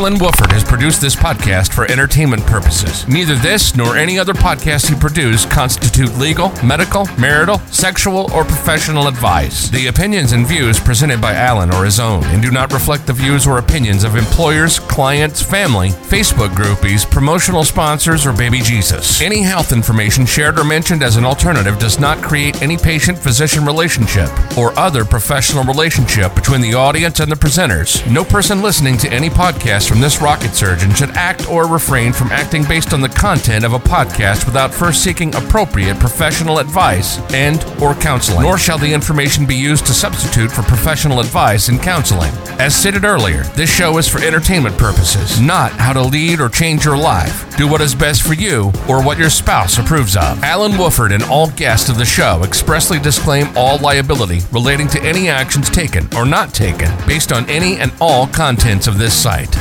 Alan 0.05 0.19
Wooford 0.19 0.51
has 0.51 0.63
produced 0.63 1.01
this 1.01 1.15
podcast 1.15 1.73
for 1.73 1.91
entertainment 1.91 2.45
purposes. 2.45 3.07
Neither 3.07 3.33
this 3.37 3.75
nor 3.75 3.97
any 3.97 4.19
other 4.19 4.33
podcast 4.33 4.87
he 4.87 4.93
produced 4.93 5.49
constitute 5.49 6.15
legal, 6.19 6.51
medical, 6.63 7.07
marital, 7.17 7.57
sexual, 7.71 8.31
or 8.31 8.43
professional 8.43 9.07
advice. 9.07 9.67
The 9.69 9.87
opinions 9.87 10.31
and 10.31 10.45
views 10.45 10.79
presented 10.79 11.19
by 11.19 11.33
Alan 11.33 11.71
are 11.71 11.83
his 11.83 11.99
own 11.99 12.23
and 12.25 12.39
do 12.39 12.51
not 12.51 12.71
reflect 12.71 13.07
the 13.07 13.13
views 13.13 13.47
or 13.47 13.57
opinions 13.57 14.03
of 14.03 14.15
employers, 14.15 14.77
clients, 14.77 15.41
family, 15.41 15.89
Facebook 15.89 16.49
groupies, 16.49 17.09
promotional 17.09 17.63
sponsors, 17.63 18.27
or 18.27 18.31
baby 18.31 18.59
Jesus. 18.59 19.19
Any 19.21 19.41
health 19.41 19.71
information 19.71 20.27
shared 20.27 20.59
or 20.59 20.65
mentioned 20.65 21.01
as 21.01 21.15
an 21.17 21.25
alternative 21.25 21.79
does 21.79 21.99
not 21.99 22.21
create 22.21 22.61
any 22.61 22.77
patient 22.77 23.17
physician 23.17 23.65
relationship 23.65 24.29
or 24.55 24.77
other 24.77 25.03
professional 25.03 25.63
relationship 25.63 26.35
between 26.35 26.61
the 26.61 26.75
audience 26.75 27.19
and 27.19 27.31
the 27.31 27.35
presenters. 27.35 28.05
No 28.07 28.23
person 28.23 28.61
listening 28.61 28.99
to 28.99 29.11
any 29.11 29.31
podcast 29.31 29.94
from 29.95 30.01
this 30.01 30.21
rocket 30.21 30.53
surgeon 30.53 30.93
should 30.93 31.11
act 31.11 31.49
or 31.49 31.69
refrain 31.69 32.11
from 32.11 32.29
acting 32.29 32.65
based 32.65 32.91
on 32.91 32.99
the 32.99 33.07
content 33.07 33.63
of 33.63 33.71
a 33.71 33.79
podcast 33.79 34.45
without 34.45 34.73
first 34.73 35.01
seeking 35.01 35.33
appropriate 35.35 35.97
professional 35.99 36.59
advice 36.59 37.17
and 37.31 37.63
or 37.81 37.95
counseling. 37.95 38.41
Nor 38.41 38.57
shall 38.57 38.77
the 38.77 38.91
information 38.91 39.45
be 39.45 39.55
used 39.55 39.85
to 39.85 39.93
substitute 39.93 40.51
for 40.51 40.63
professional 40.63 41.21
advice 41.21 41.69
and 41.69 41.81
counseling. 41.81 42.33
As 42.59 42.75
stated 42.75 43.05
earlier, 43.05 43.43
this 43.55 43.73
show 43.73 43.97
is 43.97 44.05
for 44.05 44.21
entertainment 44.21 44.77
purposes, 44.77 45.39
not 45.39 45.71
how 45.71 45.93
to 45.93 46.01
lead 46.01 46.41
or 46.41 46.49
change 46.49 46.83
your 46.83 46.97
life. 46.97 47.55
Do 47.55 47.65
what 47.65 47.79
is 47.79 47.95
best 47.95 48.23
for 48.23 48.33
you 48.33 48.73
or 48.89 49.01
what 49.01 49.17
your 49.17 49.29
spouse 49.29 49.77
approves 49.77 50.17
of. 50.17 50.43
Alan 50.43 50.73
Wooford 50.73 51.13
and 51.13 51.23
all 51.23 51.51
guests 51.51 51.87
of 51.87 51.97
the 51.97 52.03
show 52.03 52.43
expressly 52.43 52.99
disclaim 52.99 53.47
all 53.55 53.77
liability 53.77 54.41
relating 54.51 54.89
to 54.89 55.01
any 55.03 55.29
actions 55.29 55.69
taken 55.69 56.13
or 56.17 56.25
not 56.25 56.53
taken 56.53 56.91
based 57.07 57.31
on 57.31 57.49
any 57.49 57.77
and 57.77 57.93
all 58.01 58.27
contents 58.27 58.87
of 58.87 58.97
this 58.97 59.13
site. 59.13 59.55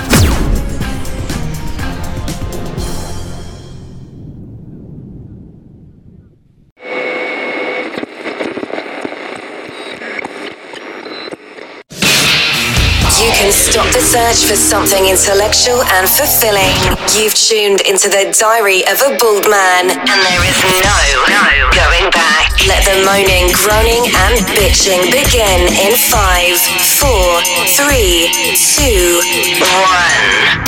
Stop 13.75 13.93
the 13.93 13.99
search 13.99 14.47
for 14.47 14.55
something 14.55 15.07
intellectual 15.07 15.83
and 15.99 16.09
fulfilling. 16.09 16.71
You've 17.11 17.35
tuned 17.35 17.81
into 17.81 18.07
the 18.07 18.31
diary 18.31 18.87
of 18.87 19.03
a 19.03 19.19
bald 19.19 19.51
man, 19.51 19.91
and 19.91 20.21
there 20.31 20.45
is 20.47 20.59
no, 20.79 20.95
no 21.27 21.43
going 21.75 22.07
back. 22.15 22.55
Let 22.71 22.87
the 22.87 23.03
moaning, 23.03 23.51
groaning, 23.51 24.07
and 24.15 24.39
bitching 24.55 25.11
begin 25.11 25.67
in 25.75 25.91
five, 25.99 26.55
four, 27.03 27.43
three, 27.75 28.31
two, 28.55 29.19
one. 29.59 30.63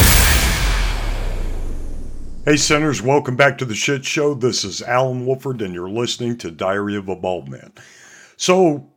Hey, 2.44 2.56
Sinners, 2.56 3.02
welcome 3.02 3.36
back 3.36 3.56
to 3.58 3.64
the 3.64 3.76
shit 3.76 4.04
show. 4.04 4.34
This 4.34 4.64
is 4.64 4.82
Alan 4.82 5.25
Wolford, 5.25 5.62
and 5.62 5.72
you're 5.72 5.88
listening 5.88 6.38
to 6.38 6.50
Diary 6.50 6.96
of 6.96 7.08
a 7.08 7.14
Bald 7.14 7.48
Man. 7.48 7.70
So, 8.36 8.90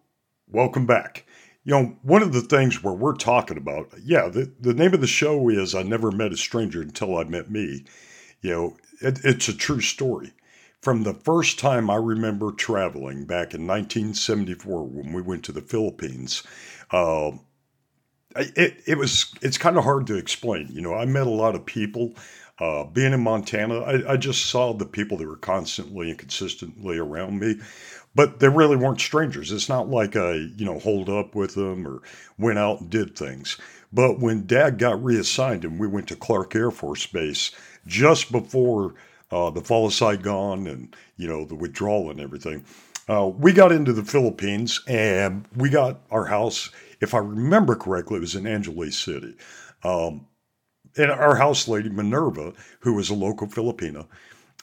welcome 0.47 0.87
back. 0.87 1.27
You 1.69 1.75
know, 1.75 1.97
one 2.01 2.23
of 2.23 2.33
the 2.33 2.41
things 2.41 2.81
where 2.81 2.95
we're 2.95 3.13
talking 3.13 3.55
about, 3.55 3.93
yeah, 4.03 4.27
the, 4.27 4.51
the 4.59 4.73
name 4.73 4.95
of 4.95 5.01
the 5.01 5.05
show 5.05 5.49
is 5.49 5.75
I 5.75 5.83
Never 5.83 6.09
Met 6.09 6.33
a 6.33 6.35
Stranger 6.35 6.81
Until 6.81 7.15
I 7.15 7.25
Met 7.25 7.51
Me. 7.51 7.85
You 8.41 8.49
know, 8.49 8.77
it, 9.01 9.19
it's 9.23 9.47
a 9.49 9.55
true 9.55 9.79
story. 9.79 10.33
From 10.81 11.03
the 11.03 11.13
first 11.13 11.59
time 11.59 11.87
I 11.91 11.97
remember 11.97 12.51
traveling 12.53 13.25
back 13.25 13.53
in 13.53 13.67
1974 13.67 14.83
when 14.83 15.13
we 15.13 15.21
went 15.21 15.45
to 15.45 15.51
the 15.51 15.61
Philippines, 15.61 16.41
uh, 16.89 17.33
it, 18.35 18.81
it 18.87 18.97
was 18.97 19.31
it's 19.43 19.59
kind 19.59 19.77
of 19.77 19.83
hard 19.83 20.07
to 20.07 20.15
explain. 20.15 20.69
You 20.71 20.81
know, 20.81 20.95
I 20.95 21.05
met 21.05 21.27
a 21.27 21.29
lot 21.29 21.53
of 21.53 21.67
people 21.67 22.15
uh, 22.59 22.83
being 22.85 23.13
in 23.13 23.21
Montana, 23.21 23.79
I, 23.79 24.13
I, 24.13 24.17
just 24.17 24.47
saw 24.47 24.73
the 24.73 24.85
people 24.85 25.17
that 25.17 25.27
were 25.27 25.37
constantly 25.37 26.09
and 26.09 26.19
consistently 26.19 26.97
around 26.97 27.39
me, 27.39 27.55
but 28.15 28.39
they 28.39 28.49
really 28.49 28.75
weren't 28.75 28.99
strangers. 28.99 29.51
It's 29.51 29.69
not 29.69 29.89
like 29.89 30.15
I, 30.17 30.33
you 30.33 30.65
know, 30.65 30.79
holed 30.79 31.09
up 31.09 31.35
with 31.35 31.55
them 31.55 31.87
or 31.87 32.01
went 32.37 32.59
out 32.59 32.81
and 32.81 32.89
did 32.89 33.15
things. 33.15 33.57
But 33.93 34.19
when 34.19 34.45
Dad 34.45 34.77
got 34.77 35.03
reassigned 35.03 35.63
and 35.63 35.79
we 35.79 35.87
went 35.87 36.07
to 36.09 36.15
Clark 36.15 36.55
Air 36.55 36.69
Force 36.69 37.05
Base 37.05 37.51
just 37.87 38.31
before 38.31 38.93
uh, 39.31 39.49
the 39.51 39.61
fall 39.61 39.87
of 39.87 39.93
Saigon 39.93 40.67
and 40.67 40.95
you 41.17 41.27
know 41.27 41.45
the 41.45 41.55
withdrawal 41.55 42.11
and 42.11 42.19
everything, 42.19 42.65
uh, 43.07 43.27
we 43.27 43.53
got 43.53 43.71
into 43.71 43.93
the 43.93 44.03
Philippines 44.03 44.81
and 44.85 45.45
we 45.55 45.69
got 45.69 46.01
our 46.11 46.25
house. 46.25 46.71
If 46.99 47.13
I 47.13 47.19
remember 47.19 47.75
correctly, 47.75 48.17
it 48.17 48.21
was 48.21 48.35
in 48.35 48.45
Angeles 48.45 48.97
City. 48.97 49.35
Um, 49.83 50.27
and 50.99 51.11
our 51.11 51.35
house 51.35 51.67
lady, 51.67 51.89
Minerva, 51.89 52.53
who 52.81 52.93
was 52.93 53.09
a 53.09 53.15
local 53.15 53.47
Filipina, 53.47 54.05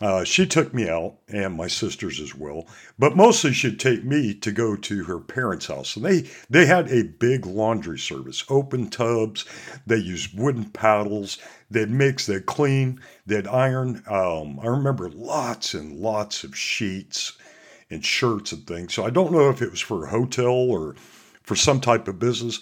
uh, 0.02 0.25
she 0.25 0.47
took 0.47 0.75
me 0.75 0.90
out 0.90 1.14
and 1.28 1.55
my 1.55 1.66
sisters 1.66 2.21
as 2.21 2.35
well, 2.35 2.66
but 2.99 3.16
mostly 3.16 3.55
she'd 3.55 3.81
take 3.81 4.05
me 4.05 4.35
to 4.35 4.52
go 4.52 4.76
to 4.76 5.05
her 5.05 5.19
parents' 5.19 5.69
house. 5.69 5.97
And 5.97 6.05
they, 6.05 6.28
they 6.50 6.66
had 6.66 6.90
a 6.90 7.05
big 7.05 7.47
laundry 7.47 7.99
service, 7.99 8.45
open 8.50 8.90
tubs. 8.90 9.47
They 9.87 9.97
used 9.97 10.38
wooden 10.38 10.66
paddles. 10.66 11.38
They'd 11.71 11.90
mix, 11.90 12.26
they'd 12.26 12.45
clean, 12.45 13.00
they'd 13.25 13.47
iron. 13.47 14.02
Um, 14.07 14.61
I 14.61 14.66
remember 14.66 15.09
lots 15.09 15.73
and 15.73 15.99
lots 15.99 16.45
of 16.45 16.55
sheets 16.55 17.33
and 17.88 18.05
shirts 18.05 18.52
and 18.52 18.66
things. 18.66 18.93
So 18.93 19.07
I 19.07 19.11
don't 19.11 19.33
know 19.33 19.49
if 19.49 19.62
it 19.62 19.71
was 19.71 19.81
for 19.81 20.05
a 20.05 20.11
hotel 20.11 20.52
or 20.52 20.95
for 21.43 21.57
some 21.57 21.81
type 21.81 22.07
of 22.07 22.19
business. 22.19 22.61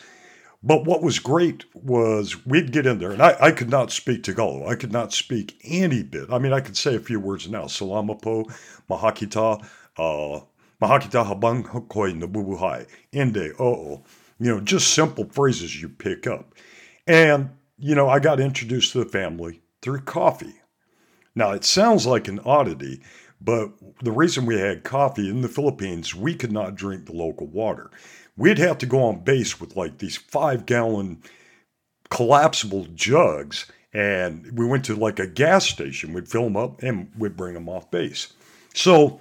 But 0.66 0.87
what 0.87 1.02
was 1.02 1.18
great 1.18 1.66
was 1.75 2.47
we'd 2.47 2.73
get 2.73 2.87
in 2.87 2.99
there, 2.99 3.11
and 3.11 3.21
I, 3.21 3.37
I 3.38 3.50
could 3.50 3.68
not 3.68 3.92
speak 3.92 4.23
Tagalog. 4.23 4.66
I 4.66 4.75
could 4.75 4.92
not 4.92 5.12
speak 5.12 5.61
any 5.62 6.02
bit. 6.02 6.33
I 6.33 6.38
mean, 6.38 6.54
I 6.54 6.61
could 6.61 6.78
say 6.78 6.94
a 6.94 7.00
few 7.00 7.21
words 7.21 7.47
now. 7.47 7.64
Salamapo, 7.64 8.50
Mahakita, 8.88 9.62
uh, 9.99 10.40
Mahakita 10.80 11.26
habang 11.26 11.64
hokoy 11.64 12.18
nabubuhay, 12.18 12.87
ende, 13.12 13.52
oo. 13.61 14.02
You 14.40 14.54
know, 14.54 14.61
just 14.61 14.94
simple 14.94 15.26
phrases 15.26 15.83
you 15.83 15.90
pick 15.90 16.26
up. 16.26 16.54
And, 17.06 17.50
you 17.76 17.94
know, 17.94 18.09
I 18.09 18.18
got 18.18 18.40
introduced 18.40 18.92
to 18.92 19.04
the 19.04 19.11
family 19.11 19.61
through 19.83 20.00
coffee. 20.00 20.54
Now, 21.35 21.50
it 21.50 21.64
sounds 21.64 22.06
like 22.06 22.26
an 22.26 22.40
oddity, 22.40 23.02
but 23.38 23.71
the 24.02 24.12
reason 24.12 24.47
we 24.47 24.59
had 24.59 24.83
coffee 24.83 25.28
in 25.28 25.42
the 25.42 25.49
Philippines, 25.49 26.14
we 26.14 26.35
could 26.35 26.52
not 26.52 26.75
drink 26.75 27.04
the 27.04 27.12
local 27.12 27.49
water 27.49 27.90
we'd 28.36 28.58
have 28.58 28.78
to 28.78 28.86
go 28.86 29.02
on 29.04 29.20
base 29.20 29.60
with 29.60 29.76
like 29.76 29.98
these 29.98 30.16
five 30.16 30.66
gallon 30.66 31.22
collapsible 32.10 32.86
jugs. 32.94 33.66
And 33.92 34.58
we 34.58 34.66
went 34.66 34.84
to 34.86 34.96
like 34.96 35.18
a 35.18 35.26
gas 35.26 35.66
station, 35.66 36.12
we'd 36.12 36.28
fill 36.28 36.44
them 36.44 36.56
up 36.56 36.82
and 36.82 37.10
we'd 37.16 37.36
bring 37.36 37.54
them 37.54 37.68
off 37.68 37.90
base. 37.90 38.32
So, 38.74 39.20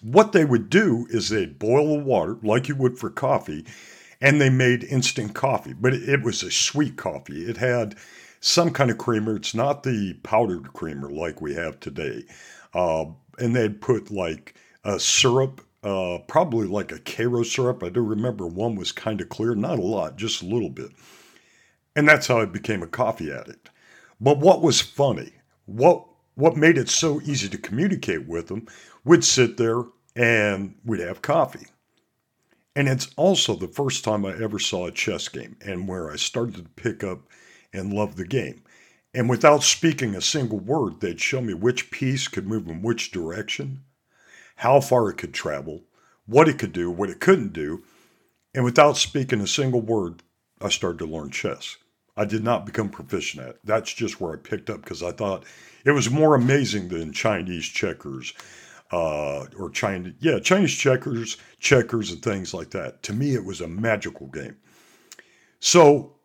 what 0.00 0.32
they 0.32 0.44
would 0.44 0.70
do 0.70 1.06
is 1.10 1.28
they'd 1.28 1.58
boil 1.58 1.96
the 1.96 2.04
water 2.04 2.36
like 2.42 2.68
you 2.68 2.76
would 2.76 2.98
for 2.98 3.10
coffee, 3.10 3.66
and 4.20 4.40
they 4.40 4.50
made 4.50 4.84
instant 4.84 5.34
coffee, 5.34 5.72
but 5.72 5.92
it 5.92 6.22
was 6.22 6.42
a 6.42 6.52
sweet 6.52 6.96
coffee. 6.96 7.46
It 7.46 7.56
had 7.56 7.96
some 8.40 8.70
kind 8.70 8.90
of 8.90 8.98
creamer. 8.98 9.36
It's 9.36 9.54
not 9.54 9.82
the 9.82 10.14
powdered 10.22 10.72
creamer 10.72 11.10
like 11.10 11.40
we 11.40 11.54
have 11.54 11.80
today. 11.80 12.24
Uh, 12.72 13.06
and 13.38 13.56
they'd 13.56 13.80
put 13.80 14.10
like 14.10 14.54
a 14.84 15.00
syrup 15.00 15.60
uh, 15.82 16.18
probably 16.26 16.66
like 16.66 16.92
a 16.92 16.98
Karo 16.98 17.42
syrup. 17.42 17.82
I 17.82 17.88
do 17.88 18.00
remember 18.00 18.46
one 18.46 18.74
was 18.74 18.92
kind 18.92 19.20
of 19.20 19.28
clear, 19.28 19.54
not 19.54 19.78
a 19.78 19.82
lot, 19.82 20.16
just 20.16 20.42
a 20.42 20.46
little 20.46 20.70
bit. 20.70 20.90
And 21.94 22.08
that's 22.08 22.26
how 22.26 22.40
I 22.40 22.44
became 22.44 22.82
a 22.82 22.86
coffee 22.86 23.32
addict. 23.32 23.70
But 24.20 24.38
what 24.38 24.62
was 24.62 24.80
funny, 24.80 25.32
what 25.66 26.04
what 26.34 26.56
made 26.56 26.78
it 26.78 26.88
so 26.88 27.20
easy 27.22 27.48
to 27.48 27.58
communicate 27.58 28.28
with 28.28 28.46
them, 28.46 28.66
we'd 29.04 29.24
sit 29.24 29.56
there 29.56 29.82
and 30.14 30.76
we'd 30.84 31.00
have 31.00 31.20
coffee. 31.20 31.66
And 32.76 32.88
it's 32.88 33.08
also 33.16 33.56
the 33.56 33.66
first 33.66 34.04
time 34.04 34.24
I 34.24 34.40
ever 34.40 34.60
saw 34.60 34.86
a 34.86 34.92
chess 34.92 35.28
game 35.28 35.56
and 35.60 35.88
where 35.88 36.12
I 36.12 36.16
started 36.16 36.54
to 36.56 36.62
pick 36.80 37.02
up 37.02 37.22
and 37.72 37.92
love 37.92 38.14
the 38.14 38.24
game. 38.24 38.62
And 39.12 39.28
without 39.28 39.64
speaking 39.64 40.14
a 40.14 40.20
single 40.20 40.60
word, 40.60 41.00
they'd 41.00 41.20
show 41.20 41.40
me 41.40 41.54
which 41.54 41.90
piece 41.90 42.28
could 42.28 42.46
move 42.46 42.68
in 42.68 42.82
which 42.82 43.10
direction 43.10 43.82
how 44.58 44.80
far 44.80 45.08
it 45.08 45.16
could 45.16 45.32
travel, 45.32 45.84
what 46.26 46.48
it 46.48 46.58
could 46.58 46.72
do, 46.72 46.90
what 46.90 47.08
it 47.08 47.20
couldn't 47.20 47.52
do. 47.52 47.80
And 48.54 48.64
without 48.64 48.96
speaking 48.96 49.40
a 49.40 49.46
single 49.46 49.80
word, 49.80 50.24
I 50.60 50.68
started 50.68 50.98
to 50.98 51.06
learn 51.06 51.30
chess. 51.30 51.76
I 52.16 52.24
did 52.24 52.42
not 52.42 52.66
become 52.66 52.88
proficient 52.88 53.44
at 53.44 53.50
it. 53.50 53.60
That's 53.62 53.94
just 53.94 54.20
where 54.20 54.32
I 54.32 54.36
picked 54.36 54.68
up 54.68 54.82
because 54.82 55.00
I 55.00 55.12
thought 55.12 55.44
it 55.84 55.92
was 55.92 56.10
more 56.10 56.34
amazing 56.34 56.88
than 56.88 57.12
Chinese 57.12 57.66
checkers 57.66 58.34
uh, 58.90 59.46
or 59.56 59.70
Chinese, 59.70 60.14
yeah, 60.18 60.40
Chinese 60.40 60.74
checkers, 60.74 61.36
checkers, 61.60 62.10
and 62.10 62.20
things 62.20 62.52
like 62.52 62.70
that. 62.70 63.00
To 63.04 63.12
me, 63.12 63.34
it 63.34 63.44
was 63.44 63.60
a 63.60 63.68
magical 63.68 64.26
game. 64.26 64.56
So 65.60 66.16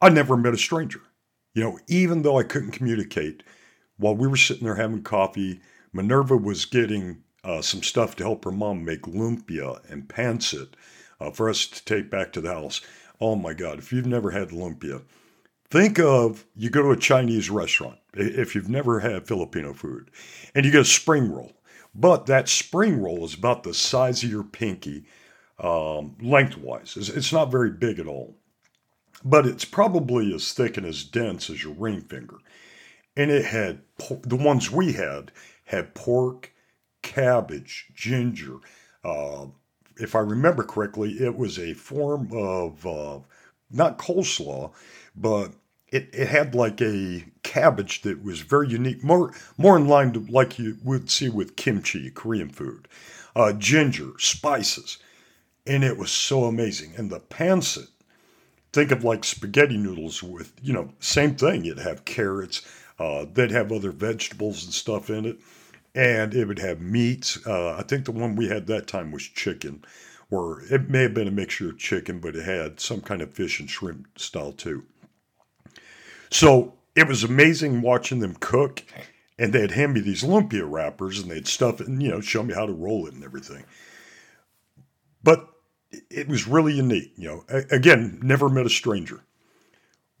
I 0.00 0.08
never 0.08 0.38
met 0.38 0.54
a 0.54 0.58
stranger. 0.58 1.02
You 1.52 1.64
know, 1.64 1.78
even 1.86 2.22
though 2.22 2.38
I 2.38 2.44
couldn't 2.44 2.70
communicate, 2.70 3.42
while 3.98 4.16
we 4.16 4.26
were 4.26 4.36
sitting 4.38 4.64
there 4.64 4.76
having 4.76 5.02
coffee, 5.02 5.60
Minerva 5.92 6.38
was 6.38 6.64
getting 6.64 7.24
uh, 7.44 7.62
some 7.62 7.82
stuff 7.82 8.16
to 8.16 8.24
help 8.24 8.44
her 8.44 8.50
mom 8.50 8.84
make 8.84 9.02
lumpia 9.02 9.80
and 9.90 10.08
pancit 10.08 10.70
uh, 11.20 11.30
for 11.30 11.48
us 11.48 11.66
to 11.66 11.84
take 11.84 12.10
back 12.10 12.32
to 12.32 12.40
the 12.40 12.52
house. 12.52 12.80
Oh 13.20 13.36
my 13.36 13.54
God, 13.54 13.78
if 13.78 13.92
you've 13.92 14.06
never 14.06 14.30
had 14.30 14.50
lumpia, 14.50 15.02
think 15.70 15.98
of 15.98 16.44
you 16.54 16.70
go 16.70 16.82
to 16.82 16.90
a 16.90 16.96
Chinese 16.96 17.50
restaurant, 17.50 17.98
if 18.14 18.54
you've 18.54 18.68
never 18.68 19.00
had 19.00 19.26
Filipino 19.26 19.72
food, 19.72 20.10
and 20.54 20.64
you 20.64 20.72
get 20.72 20.82
a 20.82 20.84
spring 20.84 21.30
roll. 21.32 21.52
But 21.94 22.26
that 22.26 22.48
spring 22.48 23.00
roll 23.00 23.24
is 23.24 23.34
about 23.34 23.62
the 23.62 23.74
size 23.74 24.22
of 24.22 24.30
your 24.30 24.44
pinky 24.44 25.06
um, 25.58 26.16
lengthwise. 26.20 26.96
It's, 26.96 27.08
it's 27.08 27.32
not 27.32 27.50
very 27.50 27.70
big 27.70 27.98
at 27.98 28.06
all. 28.06 28.36
But 29.24 29.46
it's 29.46 29.64
probably 29.64 30.32
as 30.32 30.52
thick 30.52 30.76
and 30.76 30.86
as 30.86 31.02
dense 31.02 31.50
as 31.50 31.64
your 31.64 31.74
ring 31.74 32.02
finger. 32.02 32.36
And 33.16 33.32
it 33.32 33.46
had, 33.46 33.80
the 34.22 34.36
ones 34.36 34.70
we 34.70 34.92
had, 34.92 35.32
had 35.64 35.94
pork 35.94 36.52
cabbage, 37.02 37.86
ginger. 37.94 38.56
Uh, 39.04 39.46
if 39.96 40.14
I 40.14 40.20
remember 40.20 40.62
correctly, 40.62 41.12
it 41.20 41.36
was 41.36 41.58
a 41.58 41.74
form 41.74 42.30
of 42.32 42.86
uh, 42.86 43.18
not 43.70 43.98
coleslaw, 43.98 44.72
but 45.16 45.52
it, 45.90 46.10
it 46.12 46.28
had 46.28 46.54
like 46.54 46.80
a 46.80 47.24
cabbage 47.42 48.02
that 48.02 48.22
was 48.22 48.40
very 48.40 48.68
unique, 48.68 49.02
more 49.02 49.32
more 49.56 49.76
in 49.76 49.88
line 49.88 50.12
to 50.12 50.20
like 50.28 50.58
you 50.58 50.76
would 50.84 51.10
see 51.10 51.28
with 51.28 51.56
kimchi, 51.56 52.10
Korean 52.10 52.50
food, 52.50 52.88
uh, 53.34 53.52
ginger, 53.52 54.12
spices, 54.18 54.98
and 55.66 55.82
it 55.82 55.96
was 55.96 56.10
so 56.10 56.44
amazing. 56.44 56.92
And 56.96 57.10
the 57.10 57.20
pancit, 57.20 57.88
think 58.72 58.90
of 58.90 59.04
like 59.04 59.24
spaghetti 59.24 59.76
noodles 59.76 60.22
with 60.22 60.52
you 60.62 60.72
know 60.72 60.92
same 61.00 61.34
thing. 61.34 61.64
It'd 61.64 61.78
have 61.78 62.04
carrots, 62.04 62.62
uh, 62.98 63.24
they'd 63.32 63.50
have 63.50 63.72
other 63.72 63.92
vegetables 63.92 64.64
and 64.64 64.72
stuff 64.72 65.10
in 65.10 65.24
it 65.24 65.38
and 65.98 66.32
it 66.32 66.44
would 66.46 66.60
have 66.60 66.80
meats. 66.80 67.44
Uh, 67.44 67.72
I 67.76 67.82
think 67.82 68.04
the 68.04 68.12
one 68.12 68.36
we 68.36 68.46
had 68.46 68.68
that 68.68 68.86
time 68.86 69.10
was 69.10 69.24
chicken, 69.24 69.84
or 70.30 70.62
it 70.70 70.88
may 70.88 71.02
have 71.02 71.12
been 71.14 71.26
a 71.26 71.32
mixture 71.32 71.70
of 71.70 71.78
chicken, 71.78 72.20
but 72.20 72.36
it 72.36 72.44
had 72.44 72.78
some 72.78 73.00
kind 73.00 73.20
of 73.20 73.34
fish 73.34 73.58
and 73.58 73.68
shrimp 73.68 74.16
style 74.16 74.52
too. 74.52 74.84
So 76.30 76.74
it 76.94 77.08
was 77.08 77.24
amazing 77.24 77.82
watching 77.82 78.20
them 78.20 78.36
cook, 78.38 78.84
and 79.40 79.52
they'd 79.52 79.72
hand 79.72 79.94
me 79.94 80.00
these 80.00 80.22
lumpia 80.22 80.70
wrappers, 80.70 81.18
and 81.18 81.28
they'd 81.28 81.48
stuff 81.48 81.80
it 81.80 81.88
and 81.88 82.00
you 82.00 82.10
know 82.10 82.20
show 82.20 82.44
me 82.44 82.54
how 82.54 82.66
to 82.66 82.72
roll 82.72 83.08
it 83.08 83.14
and 83.14 83.24
everything. 83.24 83.64
But 85.24 85.48
it 86.10 86.28
was 86.28 86.46
really 86.46 86.74
unique. 86.74 87.12
You 87.16 87.28
know, 87.28 87.64
again, 87.72 88.20
never 88.22 88.48
met 88.48 88.66
a 88.66 88.70
stranger. 88.70 89.24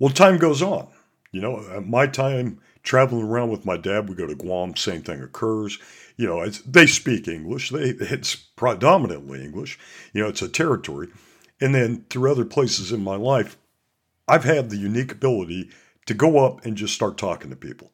Well, 0.00 0.10
time 0.10 0.38
goes 0.38 0.60
on. 0.60 0.88
You 1.30 1.40
know, 1.40 1.84
my 1.86 2.08
time 2.08 2.60
traveling 2.88 3.26
around 3.26 3.50
with 3.50 3.66
my 3.66 3.76
dad, 3.76 4.08
we 4.08 4.14
go 4.14 4.26
to 4.26 4.34
Guam, 4.34 4.74
same 4.74 5.02
thing 5.02 5.20
occurs. 5.22 5.78
You 6.16 6.26
know, 6.26 6.48
they 6.48 6.86
speak 6.86 7.28
English. 7.28 7.68
They 7.68 7.90
it's 7.90 8.34
predominantly 8.34 9.44
English. 9.44 9.78
You 10.14 10.22
know, 10.22 10.28
it's 10.30 10.40
a 10.40 10.48
territory. 10.48 11.08
And 11.60 11.74
then 11.74 12.06
through 12.08 12.32
other 12.32 12.46
places 12.46 12.90
in 12.90 13.04
my 13.04 13.16
life, 13.16 13.58
I've 14.26 14.44
had 14.44 14.70
the 14.70 14.78
unique 14.78 15.12
ability 15.12 15.68
to 16.06 16.14
go 16.14 16.44
up 16.46 16.64
and 16.64 16.78
just 16.78 16.94
start 16.94 17.18
talking 17.18 17.50
to 17.50 17.56
people. 17.56 17.90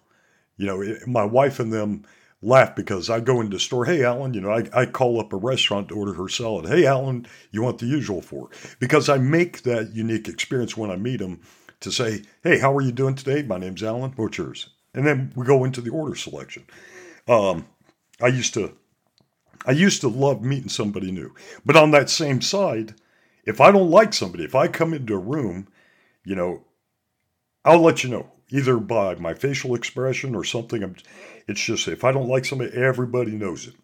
You 0.56 0.66
know, 0.66 0.80
it, 0.80 1.08
my 1.08 1.24
wife 1.24 1.58
and 1.58 1.72
them 1.72 2.04
laugh 2.40 2.76
because 2.76 3.10
I 3.10 3.18
go 3.18 3.40
into 3.40 3.56
the 3.56 3.60
store, 3.60 3.86
hey, 3.86 4.04
Alan, 4.04 4.32
you 4.32 4.42
know, 4.42 4.52
I, 4.52 4.68
I 4.72 4.86
call 4.86 5.18
up 5.18 5.32
a 5.32 5.36
restaurant 5.36 5.88
to 5.88 5.96
order 5.96 6.14
her 6.14 6.28
salad. 6.28 6.68
Hey, 6.68 6.86
Alan, 6.86 7.26
you 7.50 7.62
want 7.62 7.78
the 7.78 7.86
usual 7.86 8.22
for? 8.22 8.48
Because 8.78 9.08
I 9.08 9.18
make 9.18 9.62
that 9.62 9.92
unique 9.92 10.28
experience 10.28 10.76
when 10.76 10.92
I 10.92 10.96
meet 10.96 11.18
them 11.18 11.40
to 11.80 11.90
say, 11.90 12.22
hey, 12.44 12.60
how 12.60 12.72
are 12.76 12.80
you 12.80 12.92
doing 12.92 13.16
today? 13.16 13.42
My 13.42 13.58
name's 13.58 13.82
Alan. 13.82 14.12
What's 14.12 14.38
yours? 14.38 14.70
And 14.94 15.06
then 15.06 15.32
we 15.34 15.44
go 15.44 15.64
into 15.64 15.80
the 15.80 15.90
order 15.90 16.14
selection. 16.14 16.64
Um, 17.28 17.66
I 18.20 18.28
used 18.28 18.54
to, 18.54 18.76
I 19.66 19.72
used 19.72 20.00
to 20.02 20.08
love 20.08 20.42
meeting 20.42 20.68
somebody 20.68 21.10
new. 21.10 21.34
But 21.66 21.76
on 21.76 21.90
that 21.90 22.10
same 22.10 22.40
side, 22.40 22.94
if 23.44 23.60
I 23.60 23.70
don't 23.70 23.90
like 23.90 24.12
somebody, 24.12 24.44
if 24.44 24.54
I 24.54 24.68
come 24.68 24.94
into 24.94 25.14
a 25.14 25.18
room, 25.18 25.68
you 26.24 26.34
know, 26.34 26.64
I'll 27.64 27.80
let 27.80 28.04
you 28.04 28.10
know 28.10 28.30
either 28.50 28.76
by 28.76 29.14
my 29.16 29.34
facial 29.34 29.74
expression 29.74 30.34
or 30.34 30.44
something. 30.44 30.96
It's 31.48 31.64
just 31.64 31.88
if 31.88 32.04
I 32.04 32.12
don't 32.12 32.28
like 32.28 32.44
somebody, 32.44 32.72
everybody 32.72 33.32
knows 33.32 33.66
it 33.66 33.74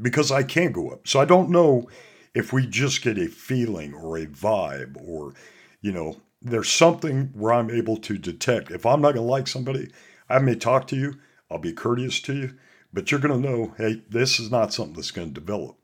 because 0.00 0.30
I 0.30 0.42
can't 0.42 0.72
go 0.72 0.90
up. 0.90 1.06
So 1.06 1.20
I 1.20 1.24
don't 1.24 1.50
know 1.50 1.88
if 2.34 2.52
we 2.52 2.66
just 2.66 3.02
get 3.02 3.18
a 3.18 3.28
feeling 3.28 3.94
or 3.94 4.16
a 4.16 4.26
vibe 4.26 4.96
or, 5.06 5.34
you 5.80 5.92
know, 5.92 6.16
there's 6.42 6.68
something 6.68 7.30
where 7.34 7.52
I'm 7.52 7.70
able 7.70 7.96
to 7.98 8.18
detect. 8.18 8.70
If 8.70 8.86
I'm 8.86 9.00
not 9.00 9.14
going 9.14 9.26
to 9.26 9.30
like 9.30 9.48
somebody, 9.48 9.88
I 10.28 10.38
may 10.38 10.54
talk 10.54 10.86
to 10.88 10.96
you, 10.96 11.14
I'll 11.50 11.58
be 11.58 11.72
courteous 11.72 12.20
to 12.22 12.34
you, 12.34 12.54
but 12.92 13.10
you're 13.10 13.20
going 13.20 13.40
to 13.40 13.48
know, 13.48 13.74
hey, 13.76 14.02
this 14.08 14.40
is 14.40 14.50
not 14.50 14.72
something 14.72 14.94
that's 14.94 15.10
going 15.10 15.28
to 15.32 15.40
develop. 15.40 15.76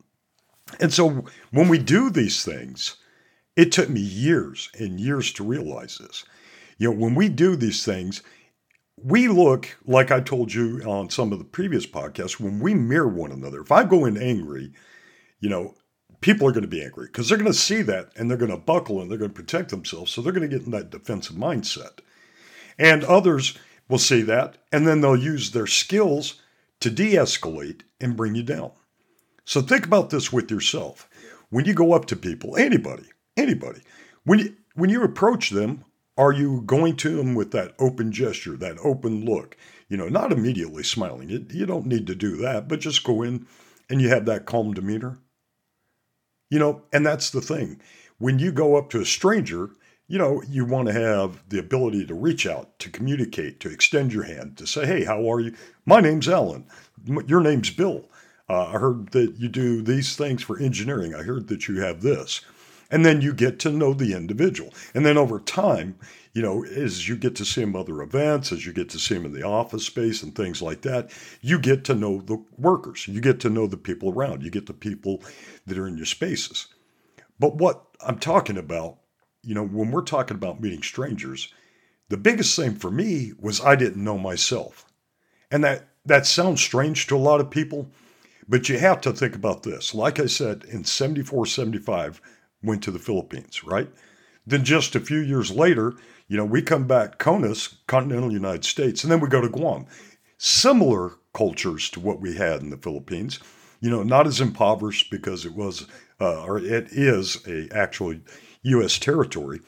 And 0.81 0.92
so 0.92 1.26
when 1.50 1.68
we 1.68 1.78
do 1.78 2.11
these 2.11 2.44
things, 2.44 2.96
it 3.57 3.72
took 3.72 3.88
me 3.88 4.00
years 4.00 4.70
and 4.78 4.98
years 4.98 5.33
to 5.35 5.44
realize 5.44 5.98
this. 5.98 6.24
You 6.78 6.90
know, 6.90 6.98
when 6.98 7.14
we 7.14 7.28
do 7.28 7.55
these 7.55 7.85
things, 7.85 8.22
we 8.96 9.28
look, 9.28 9.76
like 9.85 10.11
I 10.11 10.20
told 10.20 10.52
you 10.52 10.81
on 10.83 11.11
some 11.11 11.33
of 11.33 11.38
the 11.38 11.44
previous 11.44 11.87
podcasts, 11.87 12.40
when 12.40 12.61
we 12.61 12.74
mirror 12.74 13.09
one 13.09 13.33
another. 13.33 13.61
If 13.61 13.72
I 13.72 13.85
go 13.85 14.05
in 14.05 14.16
angry, 14.16 14.72
you 15.40 15.48
know, 15.48 15.74
people 16.20 16.46
are 16.46 16.52
going 16.52 16.62
to 16.62 16.68
be 16.68 16.83
angry 16.83 17.07
because 17.07 17.28
they're 17.28 17.38
going 17.38 17.52
to 17.52 17.59
see 17.59 17.83
that 17.83 18.11
and 18.16 18.31
they're 18.31 18.38
going 18.38 18.50
to 18.50 18.57
buckle 18.57 19.00
and 19.00 19.11
they're 19.11 19.18
going 19.18 19.33
to 19.33 19.35
protect 19.35 19.70
themselves. 19.70 20.12
So 20.12 20.22
they're 20.22 20.33
going 20.33 20.48
to 20.48 20.57
get 20.57 20.64
in 20.64 20.72
that 20.72 20.90
defensive 20.90 21.37
mindset. 21.37 21.98
And 22.78 23.05
others 23.05 23.59
will 23.92 23.98
see 23.98 24.22
that 24.22 24.57
and 24.72 24.88
then 24.88 25.02
they'll 25.02 25.14
use 25.14 25.50
their 25.50 25.66
skills 25.66 26.40
to 26.81 26.88
de 26.88 27.12
escalate 27.12 27.83
and 28.00 28.16
bring 28.16 28.35
you 28.35 28.42
down. 28.42 28.72
So 29.44 29.61
think 29.61 29.85
about 29.85 30.09
this 30.09 30.33
with 30.33 30.50
yourself. 30.50 31.11
When 31.50 31.66
you 31.66 31.74
go 31.74 31.92
up 31.92 32.07
to 32.07 32.16
people, 32.16 32.57
anybody, 32.57 33.05
anybody, 33.37 33.83
when 34.24 34.38
you, 34.38 34.57
when 34.74 34.88
you 34.88 35.02
approach 35.05 35.50
them, 35.50 35.85
are 36.16 36.33
you 36.33 36.62
going 36.62 36.96
to 36.96 37.16
them 37.16 37.35
with 37.35 37.50
that 37.50 37.74
open 37.78 38.12
gesture, 38.12 38.57
that 38.57 38.78
open 38.83 39.26
look? 39.26 39.59
You 39.90 39.98
know, 39.98 40.09
not 40.09 40.33
immediately 40.33 40.85
smiling. 40.85 41.28
You, 41.28 41.44
you 41.50 41.66
don't 41.66 41.87
need 41.87 42.07
to 42.07 42.14
do 42.14 42.37
that, 42.38 42.68
but 42.68 42.81
just 42.81 43.05
go 43.05 43.20
in 43.20 43.46
and 43.90 44.00
you 44.00 44.09
have 44.09 44.24
that 44.24 44.46
calm 44.46 44.72
demeanor. 44.72 45.18
You 46.48 46.59
know, 46.59 46.83
and 46.94 47.05
that's 47.05 47.28
the 47.28 47.42
thing. 47.42 47.78
When 48.16 48.38
you 48.38 48.52
go 48.52 48.76
up 48.76 48.88
to 48.90 49.00
a 49.00 49.05
stranger, 49.05 49.70
you 50.12 50.18
know, 50.18 50.42
you 50.46 50.66
want 50.66 50.88
to 50.88 50.92
have 50.92 51.42
the 51.48 51.59
ability 51.59 52.05
to 52.05 52.12
reach 52.12 52.46
out, 52.46 52.79
to 52.79 52.90
communicate, 52.90 53.61
to 53.61 53.70
extend 53.70 54.12
your 54.12 54.25
hand, 54.25 54.59
to 54.59 54.66
say, 54.66 54.85
hey, 54.85 55.05
how 55.05 55.27
are 55.27 55.40
you? 55.40 55.55
My 55.87 56.03
name's 56.03 56.29
Alan. 56.29 56.66
Your 57.27 57.40
name's 57.40 57.70
Bill. 57.70 58.05
Uh, 58.46 58.66
I 58.66 58.72
heard 58.72 59.12
that 59.12 59.37
you 59.38 59.48
do 59.48 59.81
these 59.81 60.14
things 60.14 60.42
for 60.42 60.59
engineering. 60.59 61.14
I 61.14 61.22
heard 61.22 61.48
that 61.48 61.66
you 61.66 61.81
have 61.81 62.03
this. 62.03 62.42
And 62.90 63.07
then 63.07 63.22
you 63.22 63.33
get 63.33 63.59
to 63.61 63.70
know 63.70 63.94
the 63.94 64.12
individual. 64.12 64.75
And 64.92 65.07
then 65.07 65.16
over 65.16 65.40
time, 65.40 65.96
you 66.35 66.42
know, 66.42 66.62
as 66.62 67.09
you 67.09 67.16
get 67.16 67.35
to 67.37 67.46
see 67.46 67.62
him 67.62 67.75
other 67.75 68.03
events, 68.03 68.53
as 68.53 68.66
you 68.66 68.75
get 68.75 68.90
to 68.90 68.98
see 68.98 69.14
him 69.14 69.25
in 69.25 69.33
the 69.33 69.46
office 69.46 69.87
space 69.87 70.22
and 70.22 70.35
things 70.35 70.61
like 70.61 70.83
that, 70.83 71.11
you 71.40 71.59
get 71.59 71.85
to 71.85 71.94
know 71.94 72.20
the 72.20 72.37
workers. 72.59 73.09
You 73.09 73.22
get 73.22 73.40
to 73.40 73.48
know 73.48 73.66
the 73.66 73.79
people 73.79 74.12
around. 74.12 74.42
You 74.42 74.51
get 74.51 74.66
the 74.66 74.75
people 74.75 75.22
that 75.66 75.79
are 75.79 75.88
in 75.88 75.96
your 75.96 76.05
spaces. 76.05 76.66
But 77.40 77.55
what 77.55 77.87
I'm 78.07 78.18
talking 78.18 78.59
about, 78.59 78.98
you 79.42 79.55
know, 79.55 79.66
when 79.66 79.90
we're 79.90 80.02
talking 80.02 80.37
about 80.37 80.61
meeting 80.61 80.83
strangers, 80.83 81.52
the 82.09 82.16
biggest 82.16 82.55
thing 82.57 82.74
for 82.74 82.90
me 82.90 83.33
was 83.38 83.61
I 83.61 83.76
didn't 83.76 84.02
know 84.02 84.18
myself. 84.18 84.87
And 85.50 85.64
that 85.64 85.88
that 86.05 86.26
sounds 86.26 86.61
strange 86.61 87.07
to 87.07 87.16
a 87.16 87.18
lot 87.18 87.40
of 87.40 87.50
people, 87.50 87.90
but 88.48 88.68
you 88.68 88.78
have 88.78 89.00
to 89.02 89.12
think 89.12 89.35
about 89.35 89.62
this. 89.62 89.94
Like 89.94 90.18
I 90.18 90.26
said, 90.26 90.64
in 90.64 90.85
74, 90.85 91.46
75, 91.46 92.20
went 92.62 92.83
to 92.83 92.90
the 92.90 92.98
Philippines, 92.98 93.62
right? 93.62 93.88
Then 94.46 94.64
just 94.64 94.96
a 94.96 95.00
few 95.00 95.18
years 95.18 95.50
later, 95.50 95.94
you 96.26 96.37
know, 96.37 96.44
we 96.44 96.62
come 96.62 96.87
back 96.87 97.18
CONUS, 97.18 97.76
continental 97.87 98.33
United 98.33 98.64
States, 98.64 99.05
and 99.05 99.12
then 99.12 99.20
we 99.20 99.28
go 99.28 99.40
to 99.40 99.48
Guam. 99.48 99.87
Similar 100.38 101.12
cultures 101.35 101.88
to 101.90 102.00
what 102.00 102.20
we 102.20 102.35
had 102.37 102.62
in 102.62 102.70
the 102.70 102.76
Philippines. 102.76 103.38
You 103.81 103.90
know, 103.90 104.02
not 104.02 104.26
as 104.26 104.40
impoverished 104.40 105.11
because 105.11 105.44
it 105.44 105.55
was, 105.55 105.87
uh, 106.20 106.42
or 106.44 106.59
it 106.59 106.88
is 106.92 107.46
a 107.46 107.68
actually 107.72 108.22
U.S. 108.62 108.98
territory, 108.98 109.61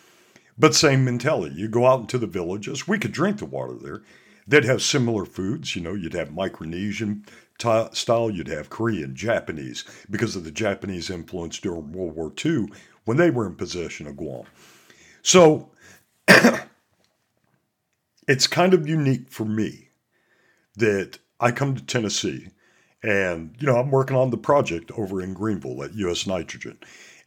but 0.58 0.74
same 0.74 1.04
mentality. 1.04 1.56
You 1.56 1.68
go 1.68 1.86
out 1.86 2.00
into 2.00 2.18
the 2.18 2.26
villages. 2.26 2.86
We 2.86 2.98
could 2.98 3.12
drink 3.12 3.38
the 3.38 3.46
water 3.46 3.74
there. 3.74 4.02
They'd 4.46 4.64
have 4.64 4.82
similar 4.82 5.24
foods. 5.24 5.74
You 5.74 5.82
know, 5.82 5.94
you'd 5.94 6.14
have 6.14 6.28
Micronesian 6.28 7.26
style, 7.58 8.30
you'd 8.30 8.48
have 8.48 8.70
Korean, 8.70 9.14
Japanese, 9.14 9.84
because 10.10 10.36
of 10.36 10.44
the 10.44 10.50
Japanese 10.50 11.10
influence 11.10 11.58
during 11.58 11.92
World 11.92 12.14
War 12.14 12.32
II 12.44 12.68
when 13.04 13.16
they 13.16 13.30
were 13.30 13.46
in 13.46 13.54
possession 13.54 14.06
of 14.06 14.16
Guam. 14.16 14.44
So 15.22 15.70
it's 18.28 18.46
kind 18.46 18.74
of 18.74 18.88
unique 18.88 19.30
for 19.30 19.44
me 19.44 19.88
that 20.76 21.18
I 21.40 21.52
come 21.52 21.74
to 21.74 21.84
Tennessee 21.84 22.48
and, 23.02 23.54
you 23.58 23.66
know, 23.66 23.76
I'm 23.76 23.90
working 23.90 24.16
on 24.16 24.30
the 24.30 24.38
project 24.38 24.90
over 24.92 25.20
in 25.20 25.34
Greeneville 25.34 25.84
at 25.84 25.94
US 25.94 26.26
Nitrogen. 26.26 26.78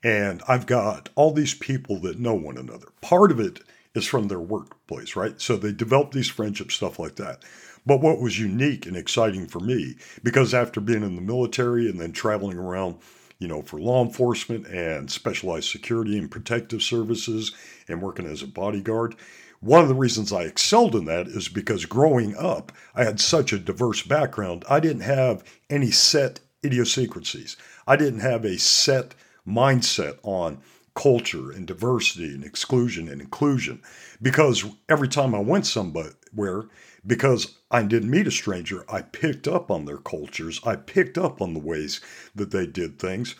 And 0.03 0.41
I've 0.47 0.65
got 0.65 1.09
all 1.15 1.31
these 1.31 1.53
people 1.53 1.99
that 2.01 2.19
know 2.19 2.33
one 2.33 2.57
another. 2.57 2.87
Part 3.01 3.31
of 3.31 3.39
it 3.39 3.61
is 3.95 4.05
from 4.05 4.27
their 4.27 4.39
workplace, 4.39 5.15
right? 5.15 5.39
So 5.41 5.57
they 5.57 5.71
develop 5.71 6.11
these 6.11 6.29
friendships, 6.29 6.75
stuff 6.75 6.99
like 6.99 7.15
that. 7.15 7.43
But 7.85 8.01
what 8.01 8.19
was 8.19 8.39
unique 8.39 8.85
and 8.85 8.97
exciting 8.97 9.47
for 9.47 9.59
me, 9.59 9.95
because 10.23 10.53
after 10.53 10.79
being 10.79 11.03
in 11.03 11.15
the 11.15 11.21
military 11.21 11.89
and 11.89 11.99
then 11.99 12.11
traveling 12.11 12.57
around, 12.57 12.97
you 13.39 13.47
know, 13.47 13.61
for 13.61 13.79
law 13.79 14.03
enforcement 14.03 14.67
and 14.67 15.09
specialized 15.09 15.69
security 15.69 16.17
and 16.17 16.29
protective 16.29 16.83
services 16.83 17.53
and 17.87 18.01
working 18.01 18.25
as 18.25 18.41
a 18.41 18.47
bodyguard, 18.47 19.15
one 19.59 19.81
of 19.81 19.87
the 19.87 19.95
reasons 19.95 20.31
I 20.31 20.43
excelled 20.43 20.95
in 20.95 21.05
that 21.05 21.27
is 21.27 21.47
because 21.47 21.85
growing 21.85 22.35
up, 22.35 22.71
I 22.93 23.03
had 23.03 23.19
such 23.19 23.53
a 23.53 23.57
diverse 23.57 24.03
background. 24.03 24.65
I 24.69 24.79
didn't 24.79 25.01
have 25.01 25.43
any 25.69 25.89
set 25.89 26.41
idiosyncrasies. 26.63 27.57
I 27.87 27.95
didn't 27.95 28.19
have 28.19 28.45
a 28.45 28.59
set 28.59 29.15
mindset 29.47 30.17
on 30.23 30.61
culture 30.95 31.51
and 31.51 31.67
diversity 31.67 32.33
and 32.33 32.43
exclusion 32.43 33.07
and 33.07 33.21
inclusion 33.21 33.79
because 34.21 34.65
every 34.89 35.07
time 35.07 35.35
I 35.35 35.39
went 35.39 35.67
somewhere, 35.67 36.63
because 37.05 37.55
I 37.69 37.83
didn't 37.83 38.09
meet 38.09 38.27
a 38.27 38.31
stranger, 38.31 38.83
I 38.89 39.01
picked 39.01 39.47
up 39.47 39.69
on 39.69 39.85
their 39.85 39.97
cultures. 39.97 40.59
I 40.65 40.75
picked 40.75 41.17
up 41.17 41.41
on 41.41 41.53
the 41.53 41.59
ways 41.59 42.01
that 42.35 42.51
they 42.51 42.65
did 42.65 42.99
things. 42.99 43.35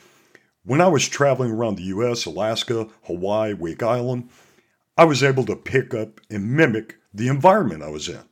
When 0.63 0.81
I 0.81 0.87
was 0.87 1.07
traveling 1.07 1.51
around 1.51 1.75
the 1.75 1.83
US, 1.83 2.25
Alaska, 2.25 2.87
Hawaii, 3.03 3.53
Wake 3.53 3.81
Island, 3.81 4.29
I 4.97 5.05
was 5.05 5.23
able 5.23 5.45
to 5.45 5.55
pick 5.55 5.93
up 5.93 6.21
and 6.29 6.51
mimic 6.55 6.97
the 7.13 7.27
environment 7.27 7.83
I 7.83 7.89
was 7.89 8.07
in. 8.07 8.23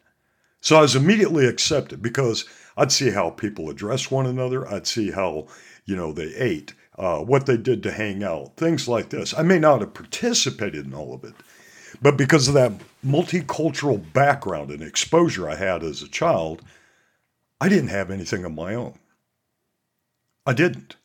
So 0.62 0.78
I 0.78 0.82
was 0.82 0.96
immediately 0.96 1.46
accepted 1.46 2.02
because 2.02 2.46
I'd 2.78 2.92
see 2.92 3.12
how 3.12 3.30
people 3.30 3.70
address 3.70 4.10
one 4.10 4.26
another. 4.26 4.68
I'd 4.68 4.88
see 4.88 5.12
how, 5.12 5.48
you 5.86 5.96
know, 5.96 6.12
they 6.12 6.34
ate, 6.36 6.74
uh, 6.98 7.20
what 7.20 7.46
they 7.46 7.58
did 7.58 7.84
to 7.84 7.92
hang 7.92 8.24
out, 8.24 8.56
things 8.56 8.88
like 8.88 9.10
this. 9.10 9.34
I 9.34 9.44
may 9.44 9.60
not 9.60 9.82
have 9.82 9.94
participated 9.94 10.86
in 10.86 10.94
all 10.94 11.14
of 11.14 11.24
it, 11.24 11.34
but 12.02 12.18
because 12.18 12.48
of 12.48 12.54
that 12.54 12.74
multicultural 13.06 14.02
background 14.14 14.72
and 14.72 14.82
exposure 14.82 15.50
I 15.50 15.56
had 15.56 15.84
as 15.84 16.02
a 16.02 16.08
child, 16.08 16.62
I 17.60 17.70
didn't 17.70 17.90
have 17.90 18.12
anything 18.12 18.46
of 18.46 18.54
my 18.54 18.76
own. 18.76 18.98
I 20.46 20.54
didn't. 20.54 20.96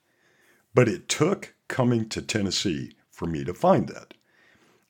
But 0.74 0.88
it 0.88 1.08
took 1.08 1.54
coming 1.68 2.08
to 2.10 2.22
Tennessee 2.22 2.92
for 3.10 3.26
me 3.26 3.44
to 3.44 3.54
find 3.54 3.88
that. 3.88 4.14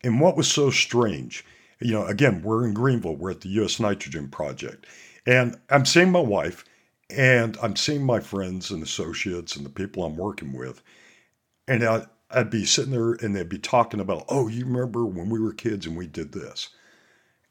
And 0.03 0.21
what 0.21 0.37
was 0.37 0.51
so 0.51 0.71
strange, 0.71 1.45
you 1.81 1.93
know, 1.93 2.07
again, 2.07 2.43
we're 2.43 2.67
in 2.67 2.75
Greeneville, 2.75 3.19
we're 3.19 3.31
at 3.31 3.43
the 3.43 3.49
US 3.61 3.81
Nitrogen 3.81 4.29
Project, 4.29 4.87
and 5.27 5.59
I'm 5.69 5.85
seeing 5.85 6.11
my 6.11 6.21
wife 6.21 6.65
and 7.11 7.57
I'm 7.63 7.77
seeing 7.77 8.05
my 8.05 8.21
friends 8.21 8.71
and 8.71 8.83
associates 8.83 9.57
and 9.57 9.65
the 9.65 9.71
people 9.71 10.05
I'm 10.05 10.17
working 10.17 10.53
with. 10.53 10.83
And 11.69 11.85
I, 11.85 12.07
I'd 12.31 12.51
be 12.51 12.65
sitting 12.65 12.93
there 12.93 13.13
and 13.13 13.35
they'd 13.35 13.49
be 13.49 13.59
talking 13.59 14.01
about, 14.01 14.25
oh, 14.29 14.49
you 14.49 14.65
remember 14.65 15.05
when 15.07 15.29
we 15.31 15.41
were 15.41 15.53
kids 15.53 15.87
and 15.87 15.97
we 15.97 16.07
did 16.07 16.33
this? 16.33 16.71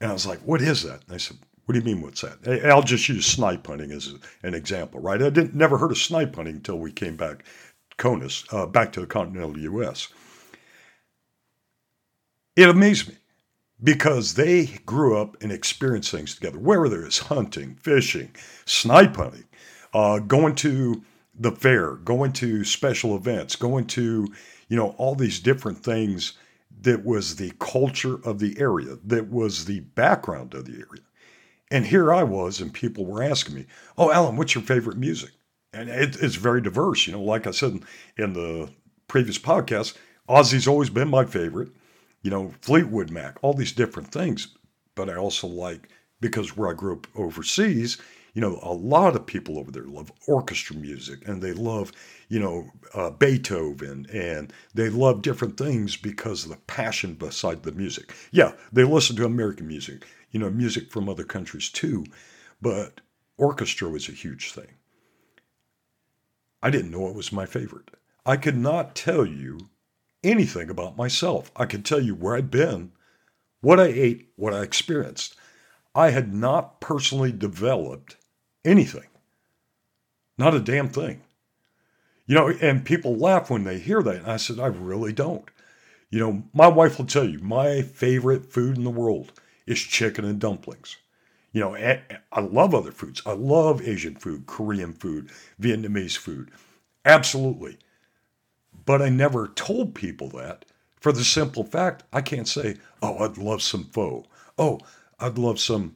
And 0.02 0.10
I 0.10 0.14
was 0.14 0.26
like, 0.26 0.40
what 0.40 0.62
is 0.62 0.84
that? 0.84 1.04
And 1.06 1.16
I 1.16 1.18
said, 1.18 1.38
what 1.66 1.74
do 1.74 1.80
you 1.80 1.86
mean, 1.86 2.02
what's 2.02 2.22
that? 2.22 2.66
I'll 2.66 2.82
just 2.82 3.08
use 3.10 3.26
snipe 3.26 3.68
hunting 3.68 3.92
as 3.92 4.14
an 4.44 4.56
example, 4.56 5.00
right? 5.02 5.22
I 5.22 5.30
didn't 5.30 5.56
never 5.56 5.78
heard 5.78 5.92
of 5.92 5.98
snipe 5.98 6.36
hunting 6.36 6.56
until 6.56 6.80
we 6.80 6.92
came 6.92 7.16
back, 7.16 7.46
CONUS, 7.98 8.46
uh, 8.52 8.66
back 8.66 8.92
to 8.94 9.02
the 9.02 9.08
continental 9.08 9.58
U.S. 9.60 10.08
It 12.56 12.70
amazed 12.70 13.10
me 13.10 13.16
because 13.84 14.34
they 14.34 14.66
grew 14.86 15.18
up 15.18 15.38
and 15.42 15.52
experienced 15.52 16.12
things 16.12 16.36
together, 16.36 16.60
whether 16.60 17.06
it's 17.06 17.20
hunting, 17.20 17.76
fishing, 17.76 18.32
snipe 18.66 19.16
hunting, 19.16 19.46
uh, 19.94 20.20
going 20.20 20.56
to 20.56 21.04
the 21.40 21.52
fair, 21.52 21.96
going 21.96 22.34
to 22.34 22.64
special 22.64 23.16
events, 23.16 23.56
going 23.56 23.86
to, 23.88 24.28
you 24.68 24.78
know, 24.78 24.90
all 24.98 25.16
these 25.16 25.40
different 25.40 25.78
things 25.78 26.34
that 26.82 27.04
was 27.04 27.36
the 27.36 27.52
culture 27.60 28.20
of 28.26 28.40
the 28.40 28.60
area, 28.60 28.98
that 29.06 29.30
was 29.30 29.66
the 29.66 29.80
background 29.82 30.54
of 30.54 30.66
the 30.66 30.74
area. 30.74 31.04
And 31.72 31.86
here 31.86 32.14
I 32.14 32.24
was, 32.24 32.62
and 32.62 32.74
people 32.74 33.06
were 33.06 33.24
asking 33.24 33.56
me, 33.56 33.66
Oh, 33.98 34.12
Alan, 34.12 34.36
what's 34.36 34.56
your 34.56 34.64
favorite 34.64 34.98
music? 34.98 35.32
And 35.72 35.90
it, 35.90 36.18
it's 36.22 36.36
very 36.36 36.62
diverse. 36.62 37.06
You 37.06 37.14
know, 37.14 37.22
like 37.22 37.46
I 37.46 37.52
said 37.52 37.80
in 38.18 38.34
the 38.34 38.70
previous 39.08 39.38
podcast, 39.38 39.96
Ozzy's 40.28 40.68
always 40.68 40.90
been 40.90 41.10
my 41.10 41.26
favorite. 41.26 41.70
You 42.22 42.32
know, 42.32 42.54
Fleetwood 42.62 43.12
Mac, 43.12 43.38
all 43.42 43.54
these 43.54 43.72
different 43.72 44.12
things. 44.12 44.56
But 44.96 45.10
I 45.10 45.16
also 45.16 45.48
like, 45.48 45.90
because 46.20 46.58
where 46.58 46.70
I 46.70 46.74
grew 46.74 46.94
up 46.94 47.08
overseas, 47.16 47.98
you 48.40 48.46
know, 48.46 48.58
a 48.64 48.72
lot 48.72 49.18
of 49.18 49.26
people 49.26 49.60
over 49.60 49.70
there 49.70 49.84
love 49.84 50.14
orchestra 50.26 50.74
music 50.74 51.28
and 51.28 51.42
they 51.42 51.52
love, 51.52 51.92
you 52.30 52.40
know, 52.40 52.72
uh, 52.94 53.10
Beethoven 53.10 54.06
and 54.14 54.54
they 54.74 54.88
love 54.88 55.22
different 55.22 55.58
things 55.58 55.98
because 55.98 56.46
of 56.46 56.52
the 56.52 56.56
passion 56.56 57.16
beside 57.16 57.64
the 57.64 57.74
music. 57.74 58.16
Yeah, 58.32 58.54
they 58.72 58.86
listen 58.86 59.18
to 59.18 59.26
American 59.26 59.68
music, 59.68 60.08
you 60.32 60.40
know, 60.40 60.50
music 60.50 60.90
from 60.90 61.10
other 61.10 61.26
countries 61.26 61.68
too, 61.68 62.06
but 62.62 63.02
orchestra 63.36 63.90
was 63.90 64.08
a 64.08 64.14
huge 64.14 64.54
thing. 64.54 64.72
I 66.64 66.70
didn't 66.70 66.92
know 66.92 67.10
it 67.10 67.16
was 67.16 67.34
my 67.34 67.46
favorite. 67.46 67.92
I 68.26 68.38
could 68.38 68.56
not 68.56 68.96
tell 68.96 69.26
you 69.26 69.70
anything 70.24 70.70
about 70.70 70.96
myself. 70.96 71.52
I 71.58 71.66
could 71.66 71.84
tell 71.84 72.00
you 72.00 72.16
where 72.16 72.38
I'd 72.38 72.50
been, 72.50 72.94
what 73.60 73.82
I 73.82 73.88
ate, 73.88 74.30
what 74.38 74.54
I 74.54 74.62
experienced. 74.62 75.36
I 75.94 76.12
had 76.12 76.34
not 76.34 76.80
personally 76.80 77.34
developed 77.34 78.16
anything, 78.66 79.08
not 80.38 80.56
a 80.56 80.60
damn 80.60 80.90
thing. 80.90 81.22
You 82.26 82.36
know, 82.36 82.50
and 82.62 82.86
people 82.86 83.16
laugh 83.16 83.50
when 83.50 83.64
they 83.64 83.80
hear 83.80 84.04
that. 84.04 84.18
And 84.18 84.28
I 84.28 84.38
said, 84.38 84.60
I 84.60 84.68
really 84.68 85.12
don't. 85.12 85.50
You 86.12 86.20
know, 86.20 86.44
my 86.54 86.68
wife 86.68 86.98
will 86.98 87.06
tell 87.06 87.28
you 87.28 87.40
my 87.40 87.82
favorite 87.82 88.52
food 88.52 88.78
in 88.78 88.84
the 88.84 88.92
world 88.92 89.32
is 89.66 89.80
chicken 89.80 90.26
and 90.26 90.40
dumplings. 90.40 90.98
You 91.52 91.62
know, 91.62 91.76
I 91.76 92.40
love 92.40 92.76
other 92.76 92.92
foods. 92.92 93.24
I 93.26 93.32
love 93.32 93.82
Asian 93.82 94.16
food, 94.16 94.46
Korean 94.46 94.94
food, 94.94 95.32
Vietnamese 95.60 96.18
food. 96.18 96.52
Absolutely. 97.04 97.80
But 98.86 99.02
I 99.02 99.10
never 99.10 99.48
told 99.48 99.96
people 99.96 100.30
that 100.30 100.66
for 101.00 101.12
the 101.12 101.24
simple 101.24 101.64
fact 101.64 102.04
I 102.14 102.22
can't 102.22 102.48
say, 102.48 102.78
oh, 103.02 103.18
I'd 103.20 103.40
love 103.40 103.64
some 103.64 103.86
pho. 103.86 104.26
Oh, 104.58 104.80
I'd 105.20 105.40
love 105.40 105.60
some 105.60 105.96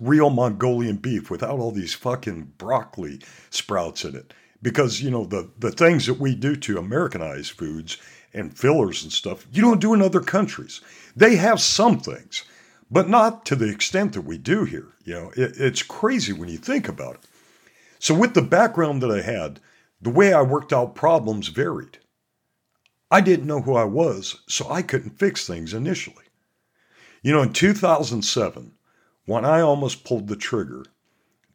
real 0.00 0.30
Mongolian 0.30 0.96
beef 0.96 1.30
without 1.30 1.58
all 1.58 1.70
these 1.70 1.94
fucking 1.94 2.52
broccoli 2.58 3.20
sprouts 3.50 4.04
in 4.04 4.14
it. 4.14 4.32
Because, 4.62 5.00
you 5.00 5.10
know, 5.10 5.24
the, 5.24 5.50
the 5.58 5.70
things 5.70 6.06
that 6.06 6.18
we 6.18 6.34
do 6.34 6.56
to 6.56 6.78
Americanize 6.78 7.48
foods 7.48 7.98
and 8.32 8.56
fillers 8.56 9.02
and 9.02 9.12
stuff, 9.12 9.46
you 9.52 9.62
don't 9.62 9.80
do 9.80 9.94
in 9.94 10.02
other 10.02 10.20
countries. 10.20 10.80
They 11.14 11.36
have 11.36 11.60
some 11.60 11.98
things, 12.00 12.44
but 12.90 13.08
not 13.08 13.44
to 13.46 13.56
the 13.56 13.70
extent 13.70 14.12
that 14.14 14.22
we 14.22 14.38
do 14.38 14.64
here. 14.64 14.88
You 15.04 15.14
know, 15.14 15.32
it, 15.36 15.54
it's 15.58 15.82
crazy 15.82 16.32
when 16.32 16.48
you 16.48 16.58
think 16.58 16.88
about 16.88 17.16
it. 17.16 17.20
So, 17.98 18.14
with 18.14 18.34
the 18.34 18.42
background 18.42 19.02
that 19.02 19.10
I 19.10 19.22
had, 19.22 19.60
the 20.00 20.10
way 20.10 20.32
I 20.32 20.42
worked 20.42 20.72
out 20.72 20.94
problems 20.94 21.48
varied. 21.48 21.98
I 23.10 23.20
didn't 23.20 23.46
know 23.46 23.62
who 23.62 23.76
I 23.76 23.84
was, 23.84 24.42
so 24.48 24.68
I 24.70 24.82
couldn't 24.82 25.18
fix 25.18 25.46
things 25.46 25.72
initially. 25.72 26.24
You 27.22 27.32
know, 27.32 27.42
in 27.42 27.52
2007, 27.52 28.72
when 29.26 29.44
I 29.44 29.60
almost 29.60 30.04
pulled 30.04 30.28
the 30.28 30.36
trigger, 30.36 30.84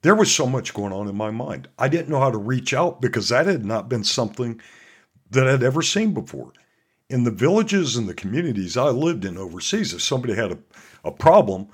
there 0.03 0.15
was 0.15 0.34
so 0.34 0.45
much 0.45 0.73
going 0.73 0.93
on 0.93 1.07
in 1.07 1.15
my 1.15 1.31
mind. 1.31 1.67
I 1.79 1.88
didn't 1.88 2.10
know 2.10 2.19
how 2.19 2.31
to 2.31 2.38
reach 2.38 2.73
out 2.73 3.01
because 3.01 3.29
that 3.29 3.47
had 3.47 3.65
not 3.65 3.89
been 3.89 4.03
something 4.03 4.62
that 5.29 5.47
I'd 5.47 5.63
ever 5.63 5.81
seen 5.81 6.13
before. 6.13 6.53
In 7.10 7.23
the 7.23 7.31
villages 7.31 7.95
and 7.95 8.07
the 8.07 8.13
communities 8.13 8.77
I 8.77 8.89
lived 8.89 9.25
in 9.25 9.38
overseas, 9.38 9.93
if 9.93 10.01
somebody 10.01 10.34
had 10.34 10.51
a, 10.51 10.57
a 11.03 11.12
problem, 11.12 11.67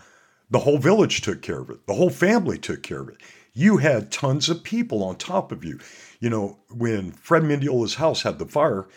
the 0.50 0.60
whole 0.60 0.78
village 0.78 1.22
took 1.22 1.42
care 1.42 1.60
of 1.60 1.70
it. 1.70 1.86
The 1.88 1.94
whole 1.94 2.10
family 2.10 2.58
took 2.58 2.84
care 2.84 3.02
of 3.02 3.10
it. 3.10 3.18
You 3.54 3.78
had 3.78 4.12
tons 4.12 4.50
of 4.50 4.64
people 4.64 5.04
on 5.04 5.16
top 5.16 5.52
of 5.52 5.64
you. 5.64 5.80
You 6.20 6.30
know, 6.30 6.60
when 6.70 7.12
Fred 7.12 7.44
Mendiola's 7.44 7.96
house 7.96 8.22
had 8.22 8.40
the 8.40 8.46
fire, 8.46 8.88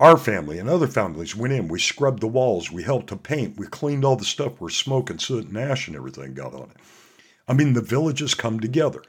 our 0.00 0.16
family 0.16 0.58
and 0.58 0.68
other 0.68 0.86
families 0.86 1.36
went 1.36 1.54
in. 1.54 1.68
We 1.68 1.78
scrubbed 1.78 2.20
the 2.20 2.26
walls. 2.26 2.70
We 2.70 2.82
helped 2.82 3.08
to 3.08 3.16
paint. 3.16 3.58
We 3.58 3.66
cleaned 3.66 4.04
all 4.04 4.16
the 4.16 4.24
stuff 4.24 4.60
where 4.60 4.70
smoke 4.70 5.10
and 5.10 5.20
soot 5.20 5.46
and 5.46 5.56
ash 5.56 5.86
and 5.86 5.96
everything 5.96 6.34
got 6.34 6.54
on 6.54 6.70
it. 6.70 6.76
I 7.46 7.52
mean, 7.52 7.74
the 7.74 7.80
villages 7.80 8.34
come 8.34 8.58
together. 8.60 9.02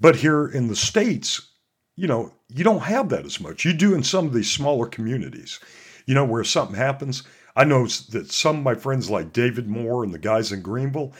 But 0.00 0.16
here 0.16 0.46
in 0.46 0.68
the 0.68 0.76
States, 0.76 1.52
you 1.96 2.08
know, 2.08 2.32
you 2.48 2.64
don't 2.64 2.80
have 2.80 3.08
that 3.10 3.24
as 3.24 3.40
much. 3.40 3.64
You 3.64 3.72
do 3.72 3.94
in 3.94 4.02
some 4.02 4.26
of 4.26 4.32
these 4.32 4.50
smaller 4.50 4.86
communities, 4.86 5.60
you 6.06 6.14
know, 6.14 6.24
where 6.24 6.44
something 6.44 6.76
happens. 6.76 7.22
I 7.54 7.64
know 7.64 7.86
that 7.86 8.32
some 8.32 8.58
of 8.58 8.62
my 8.64 8.74
friends, 8.74 9.10
like 9.10 9.32
David 9.32 9.68
Moore 9.68 10.02
and 10.02 10.12
the 10.12 10.18
guys 10.18 10.50
in 10.50 10.62
Greeneville, 10.62 11.12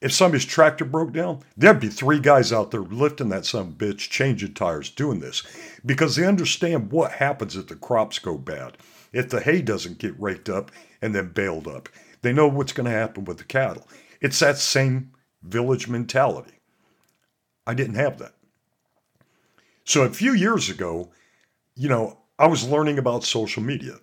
if 0.00 0.12
somebody's 0.12 0.46
tractor 0.46 0.84
broke 0.84 1.12
down, 1.12 1.42
there'd 1.56 1.80
be 1.80 1.88
three 1.88 2.20
guys 2.20 2.52
out 2.52 2.70
there 2.70 2.80
lifting 2.80 3.28
that 3.28 3.44
some 3.44 3.74
bitch, 3.74 4.08
changing 4.10 4.54
tires, 4.54 4.90
doing 4.90 5.20
this 5.20 5.42
because 5.84 6.16
they 6.16 6.26
understand 6.26 6.90
what 6.90 7.12
happens 7.12 7.56
if 7.56 7.66
the 7.66 7.74
crops 7.74 8.18
go 8.18 8.38
bad, 8.38 8.78
if 9.12 9.28
the 9.28 9.40
hay 9.40 9.60
doesn't 9.60 9.98
get 9.98 10.18
raked 10.20 10.48
up 10.48 10.70
and 11.02 11.14
then 11.14 11.28
baled 11.28 11.68
up. 11.68 11.88
They 12.22 12.32
know 12.32 12.48
what's 12.48 12.72
going 12.72 12.86
to 12.86 12.90
happen 12.90 13.24
with 13.24 13.38
the 13.38 13.44
cattle. 13.44 13.86
It's 14.20 14.38
that 14.40 14.58
same 14.58 15.12
village 15.42 15.88
mentality. 15.88 16.52
I 17.66 17.74
didn't 17.74 17.94
have 17.94 18.18
that. 18.18 18.34
So 19.84 20.02
a 20.02 20.10
few 20.10 20.32
years 20.32 20.68
ago, 20.68 21.10
you 21.74 21.88
know, 21.88 22.18
I 22.38 22.46
was 22.46 22.68
learning 22.68 22.98
about 22.98 23.24
social 23.24 23.62
media. 23.62 23.96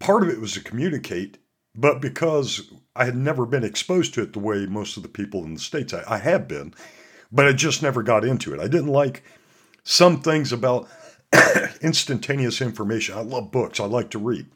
Part 0.00 0.22
of 0.22 0.28
it 0.28 0.40
was 0.40 0.54
to 0.54 0.60
communicate 0.60 1.38
but 1.74 2.00
because 2.00 2.70
I 2.94 3.04
had 3.04 3.16
never 3.16 3.46
been 3.46 3.64
exposed 3.64 4.14
to 4.14 4.22
it 4.22 4.32
the 4.32 4.38
way 4.38 4.66
most 4.66 4.96
of 4.96 5.02
the 5.02 5.08
people 5.08 5.44
in 5.44 5.54
the 5.54 5.60
States, 5.60 5.94
I, 5.94 6.04
I 6.06 6.18
have 6.18 6.46
been, 6.46 6.74
but 7.30 7.46
I 7.46 7.52
just 7.52 7.82
never 7.82 8.02
got 8.02 8.24
into 8.24 8.52
it. 8.52 8.60
I 8.60 8.68
didn't 8.68 8.88
like 8.88 9.22
some 9.82 10.20
things 10.20 10.52
about 10.52 10.88
instantaneous 11.80 12.60
information. 12.60 13.16
I 13.16 13.22
love 13.22 13.50
books, 13.50 13.80
I 13.80 13.84
like 13.84 14.10
to 14.10 14.18
read. 14.18 14.46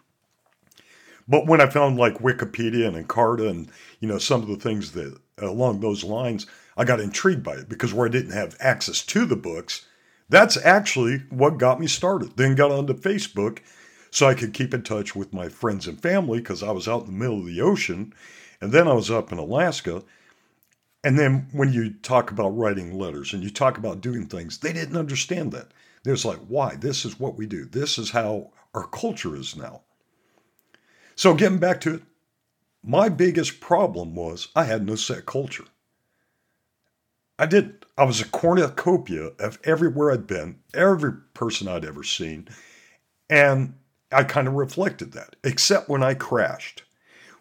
But 1.29 1.47
when 1.47 1.61
I 1.61 1.67
found 1.67 1.97
like 1.97 2.19
Wikipedia 2.19 2.87
and 2.87 2.97
Encarta 2.97 3.49
and 3.49 3.69
you 4.01 4.09
know 4.09 4.19
some 4.19 4.43
of 4.43 4.49
the 4.49 4.57
things 4.57 4.93
that 4.93 5.19
along 5.39 5.81
those 5.81 6.05
lines, 6.05 6.47
I 6.77 6.85
got 6.85 7.01
intrigued 7.01 7.43
by 7.43 7.55
it 7.55 7.69
because 7.69 7.93
where 7.93 8.07
I 8.07 8.11
didn't 8.11 8.33
have 8.33 8.57
access 8.61 9.05
to 9.07 9.25
the 9.25 9.37
books, 9.37 9.87
that's 10.29 10.57
actually 10.59 11.19
what 11.31 11.59
got 11.59 11.81
me 11.81 11.87
started. 11.87 12.37
Then 12.37 12.55
got 12.55 12.71
onto 12.71 12.95
Facebook 12.95 13.61
so 14.17 14.27
I 14.27 14.33
could 14.33 14.55
keep 14.55 14.73
in 14.73 14.81
touch 14.81 15.15
with 15.15 15.35
my 15.35 15.51
friends 15.51 15.87
and 15.87 16.01
family 16.01 16.39
because 16.39 16.63
I 16.63 16.71
was 16.71 16.89
out 16.89 17.03
in 17.03 17.09
the 17.09 17.13
middle 17.13 17.41
of 17.41 17.45
the 17.45 17.61
ocean. 17.61 18.15
And 18.63 18.73
then 18.73 18.89
I 18.89 18.95
was 18.95 19.11
up 19.11 19.31
in 19.31 19.37
Alaska. 19.37 20.03
And 21.05 21.19
then 21.19 21.49
when 21.53 21.71
you 21.71 21.93
talk 21.93 22.31
about 22.31 22.57
writing 22.57 22.99
letters 22.99 23.35
and 23.35 23.43
you 23.43 23.51
talk 23.51 23.77
about 23.77 24.01
doing 24.01 24.25
things, 24.25 24.57
they 24.57 24.73
didn't 24.73 24.97
understand 24.97 25.53
that. 25.53 25.71
They 26.03 26.13
was 26.13 26.25
like, 26.25 26.39
why? 26.49 26.77
This 26.77 27.05
is 27.05 27.21
what 27.21 27.37
we 27.37 27.45
do. 27.45 27.67
This 27.67 27.99
is 27.99 28.09
how 28.09 28.53
our 28.73 28.87
culture 28.87 29.37
is 29.37 29.55
now. 29.55 29.83
So 31.15 31.35
getting 31.35 31.59
back 31.59 31.83
to 31.83 31.97
it, 31.97 32.03
my 32.83 33.11
biggest 33.11 33.61
problem 33.61 34.15
was 34.15 34.49
I 34.57 34.65
had 34.65 34.87
no 34.87 34.95
set 34.95 35.27
culture. 35.27 35.67
I 37.39 37.45
did. 37.45 37.85
I 37.99 38.05
was 38.05 38.23
a 38.23 38.27
cornucopia 38.27 39.33
of 39.39 39.59
everywhere 39.63 40.11
I'd 40.11 40.27
been, 40.27 40.61
every 40.73 41.13
person 41.35 41.69
I'd 41.69 41.85
ever 41.85 42.03
seen, 42.03 42.49
and 43.29 43.75
I 44.17 44.25
kind 44.25 44.49
of 44.49 44.55
reflected 44.55 45.13
that, 45.13 45.37
except 45.45 45.91
when 45.91 46.03
I 46.03 46.15
crashed. 46.15 46.85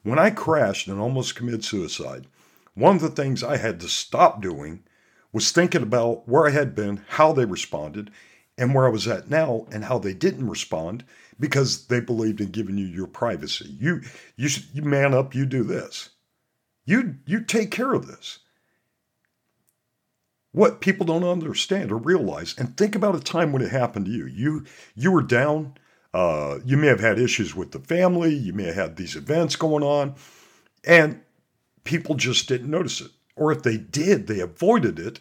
When 0.03 0.19
I 0.19 0.29
crashed 0.29 0.89
and 0.89 0.99
almost 0.99 1.33
committed 1.33 1.63
suicide, 1.63 2.27
one 2.73 2.97
of 2.97 3.01
the 3.01 3.09
things 3.09 3.45
I 3.45 3.55
had 3.55 3.79
to 3.79 3.88
stop 3.88 4.41
doing 4.41 4.83
was 5.31 5.53
thinking 5.53 5.83
about 5.83 6.27
where 6.27 6.47
I 6.47 6.49
had 6.49 6.75
been, 6.75 7.05
how 7.07 7.31
they 7.31 7.45
responded, 7.45 8.11
and 8.57 8.75
where 8.75 8.85
I 8.85 8.89
was 8.89 9.07
at 9.07 9.29
now, 9.29 9.67
and 9.71 9.85
how 9.85 9.99
they 9.99 10.13
didn't 10.13 10.49
respond 10.49 11.05
because 11.39 11.88
they 11.88 12.01
believed 12.01 12.41
in 12.41 12.51
giving 12.51 12.77
you 12.77 12.88
your 12.88 13.07
privacy. 13.07 13.73
You, 13.79 14.01
you, 14.35 14.49
you 14.73 14.81
man 14.81 15.13
up. 15.13 15.33
You 15.33 15.45
do 15.45 15.63
this. 15.63 16.09
You, 16.83 17.15
you 17.25 17.39
take 17.39 17.71
care 17.71 17.93
of 17.93 18.07
this. 18.07 18.39
What 20.51 20.81
people 20.81 21.05
don't 21.05 21.23
understand 21.23 21.89
or 21.89 21.97
realize, 21.97 22.53
and 22.57 22.75
think 22.75 22.95
about 22.95 23.15
a 23.15 23.21
time 23.21 23.53
when 23.53 23.61
it 23.61 23.71
happened 23.71 24.07
to 24.07 24.11
you. 24.11 24.25
You, 24.25 24.65
you 24.93 25.13
were 25.13 25.23
down 25.23 25.75
uh, 26.15 26.60
you 26.63 26.78
may 26.78 26.88
have 26.88 27.01
had 27.01 27.19
issues 27.19 27.54
with 27.54 27.71
the 27.71 27.80
family. 27.80 28.34
You 28.34 28.54
may 28.54 28.63
have 28.63 28.75
had 28.75 28.95
these 28.95 29.17
events 29.17 29.58
going 29.58 29.84
on, 29.84 30.15
and 30.86 31.19
people 31.84 32.15
just 32.15 32.47
didn't 32.47 32.71
notice 32.71 33.01
it. 33.01 33.12
Or 33.36 33.51
if 33.51 33.63
they 33.63 33.75
did, 33.75 34.25
they 34.25 34.39
avoided 34.39 34.97
it 34.97 35.19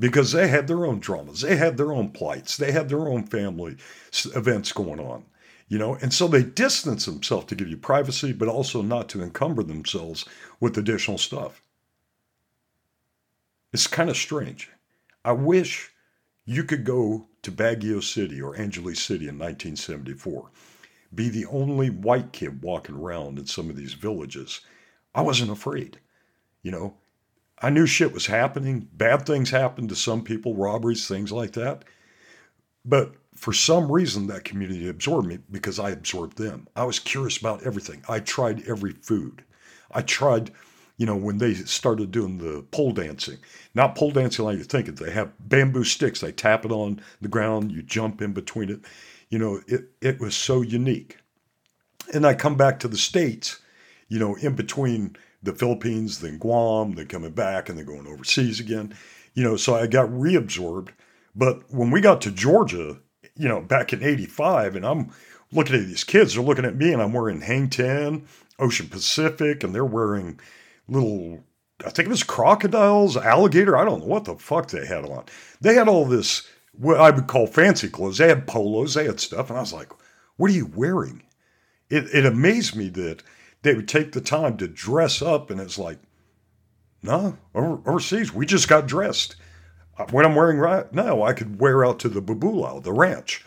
because 0.00 0.32
they 0.32 0.48
had 0.48 0.66
their 0.66 0.84
own 0.84 0.98
dramas. 0.98 1.42
They 1.42 1.54
had 1.54 1.76
their 1.76 1.92
own 1.92 2.10
plights. 2.10 2.56
They 2.56 2.72
had 2.72 2.88
their 2.88 3.06
own 3.06 3.22
family 3.22 3.76
events 4.34 4.72
going 4.72 4.98
on. 4.98 5.24
You 5.68 5.78
know, 5.78 5.94
and 6.02 6.12
so 6.12 6.26
they 6.26 6.42
distance 6.42 7.06
themselves 7.06 7.46
to 7.46 7.54
give 7.54 7.68
you 7.68 7.76
privacy, 7.76 8.32
but 8.32 8.48
also 8.48 8.82
not 8.82 9.08
to 9.10 9.22
encumber 9.22 9.62
themselves 9.62 10.24
with 10.58 10.76
additional 10.76 11.18
stuff. 11.18 11.62
It's 13.72 13.86
kind 13.86 14.10
of 14.10 14.16
strange. 14.16 14.70
I 15.24 15.32
wish 15.32 15.91
you 16.44 16.64
could 16.64 16.84
go 16.84 17.26
to 17.42 17.52
Baguio 17.52 18.02
City 18.02 18.40
or 18.40 18.56
Angeles 18.56 19.02
City 19.02 19.28
in 19.28 19.38
1974, 19.38 20.50
be 21.14 21.28
the 21.28 21.46
only 21.46 21.90
white 21.90 22.32
kid 22.32 22.62
walking 22.62 22.96
around 22.96 23.38
in 23.38 23.46
some 23.46 23.68
of 23.70 23.76
these 23.76 23.94
villages. 23.94 24.60
I 25.14 25.22
wasn't 25.22 25.50
afraid. 25.50 25.98
You 26.62 26.70
know, 26.70 26.94
I 27.60 27.70
knew 27.70 27.86
shit 27.86 28.12
was 28.12 28.26
happening. 28.26 28.88
Bad 28.92 29.26
things 29.26 29.50
happened 29.50 29.88
to 29.90 29.96
some 29.96 30.22
people, 30.24 30.54
robberies, 30.56 31.06
things 31.06 31.30
like 31.30 31.52
that. 31.52 31.84
But 32.84 33.14
for 33.34 33.52
some 33.52 33.90
reason, 33.90 34.26
that 34.26 34.44
community 34.44 34.88
absorbed 34.88 35.28
me 35.28 35.38
because 35.50 35.78
I 35.78 35.90
absorbed 35.90 36.38
them. 36.38 36.66
I 36.74 36.84
was 36.84 36.98
curious 36.98 37.36
about 37.36 37.62
everything. 37.62 38.02
I 38.08 38.18
tried 38.20 38.66
every 38.66 38.92
food. 38.92 39.44
I 39.92 40.02
tried, 40.02 40.50
you 41.02 41.06
know, 41.06 41.16
when 41.16 41.38
they 41.38 41.52
started 41.52 42.12
doing 42.12 42.38
the 42.38 42.62
pole 42.70 42.92
dancing, 42.92 43.36
not 43.74 43.96
pole 43.96 44.12
dancing 44.12 44.44
like 44.44 44.54
you're 44.54 44.64
thinking. 44.64 44.94
They 44.94 45.10
have 45.10 45.32
bamboo 45.48 45.82
sticks. 45.82 46.20
They 46.20 46.30
tap 46.30 46.64
it 46.64 46.70
on 46.70 47.00
the 47.20 47.26
ground. 47.26 47.72
You 47.72 47.82
jump 47.82 48.22
in 48.22 48.32
between 48.32 48.70
it. 48.70 48.82
You 49.28 49.40
know, 49.40 49.60
it, 49.66 49.86
it 50.00 50.20
was 50.20 50.36
so 50.36 50.62
unique. 50.62 51.16
And 52.14 52.24
I 52.24 52.34
come 52.34 52.56
back 52.56 52.78
to 52.78 52.86
the 52.86 52.96
States, 52.96 53.58
you 54.06 54.20
know, 54.20 54.36
in 54.36 54.54
between 54.54 55.16
the 55.42 55.52
Philippines, 55.52 56.20
then 56.20 56.38
Guam, 56.38 56.92
then 56.94 57.08
coming 57.08 57.32
back 57.32 57.68
and 57.68 57.76
then 57.76 57.84
going 57.84 58.06
overseas 58.06 58.60
again. 58.60 58.94
You 59.34 59.42
know, 59.42 59.56
so 59.56 59.74
I 59.74 59.88
got 59.88 60.08
reabsorbed. 60.08 60.90
But 61.34 61.64
when 61.68 61.90
we 61.90 62.00
got 62.00 62.20
to 62.20 62.30
Georgia, 62.30 62.96
you 63.36 63.48
know, 63.48 63.60
back 63.60 63.92
in 63.92 64.04
85, 64.04 64.76
and 64.76 64.86
I'm 64.86 65.10
looking 65.50 65.74
at 65.74 65.86
these 65.86 66.04
kids, 66.04 66.34
they're 66.34 66.44
looking 66.44 66.64
at 66.64 66.76
me, 66.76 66.92
and 66.92 67.02
I'm 67.02 67.12
wearing 67.12 67.40
Hang 67.40 67.68
10, 67.68 68.24
Ocean 68.60 68.86
Pacific, 68.86 69.64
and 69.64 69.74
they're 69.74 69.84
wearing 69.84 70.38
little, 70.88 71.44
I 71.84 71.90
think 71.90 72.06
it 72.06 72.10
was 72.10 72.22
crocodiles, 72.22 73.16
alligator, 73.16 73.76
I 73.76 73.84
don't 73.84 74.00
know 74.00 74.06
what 74.06 74.24
the 74.24 74.36
fuck 74.36 74.68
they 74.68 74.86
had 74.86 75.04
on. 75.04 75.24
They 75.60 75.74
had 75.74 75.88
all 75.88 76.04
this, 76.04 76.48
what 76.72 77.00
I 77.00 77.10
would 77.10 77.26
call 77.26 77.46
fancy 77.46 77.88
clothes. 77.88 78.18
They 78.18 78.28
had 78.28 78.46
polos, 78.46 78.94
they 78.94 79.04
had 79.04 79.20
stuff, 79.20 79.48
and 79.48 79.58
I 79.58 79.62
was 79.62 79.72
like, 79.72 79.92
what 80.36 80.50
are 80.50 80.54
you 80.54 80.66
wearing? 80.66 81.22
It, 81.90 82.04
it 82.14 82.26
amazed 82.26 82.74
me 82.74 82.88
that 82.90 83.22
they 83.62 83.74
would 83.74 83.88
take 83.88 84.12
the 84.12 84.20
time 84.20 84.56
to 84.58 84.68
dress 84.68 85.22
up, 85.22 85.50
and 85.50 85.60
it's 85.60 85.78
like, 85.78 85.98
no, 87.02 87.36
over, 87.54 87.80
overseas, 87.88 88.32
we 88.32 88.46
just 88.46 88.68
got 88.68 88.86
dressed. 88.86 89.36
Uh, 89.98 90.06
what 90.10 90.24
I'm 90.24 90.34
wearing 90.34 90.58
right 90.58 90.92
now, 90.92 91.22
I 91.22 91.32
could 91.32 91.60
wear 91.60 91.84
out 91.84 91.98
to 92.00 92.08
the 92.08 92.22
Babulao, 92.22 92.82
the 92.82 92.92
ranch. 92.92 93.44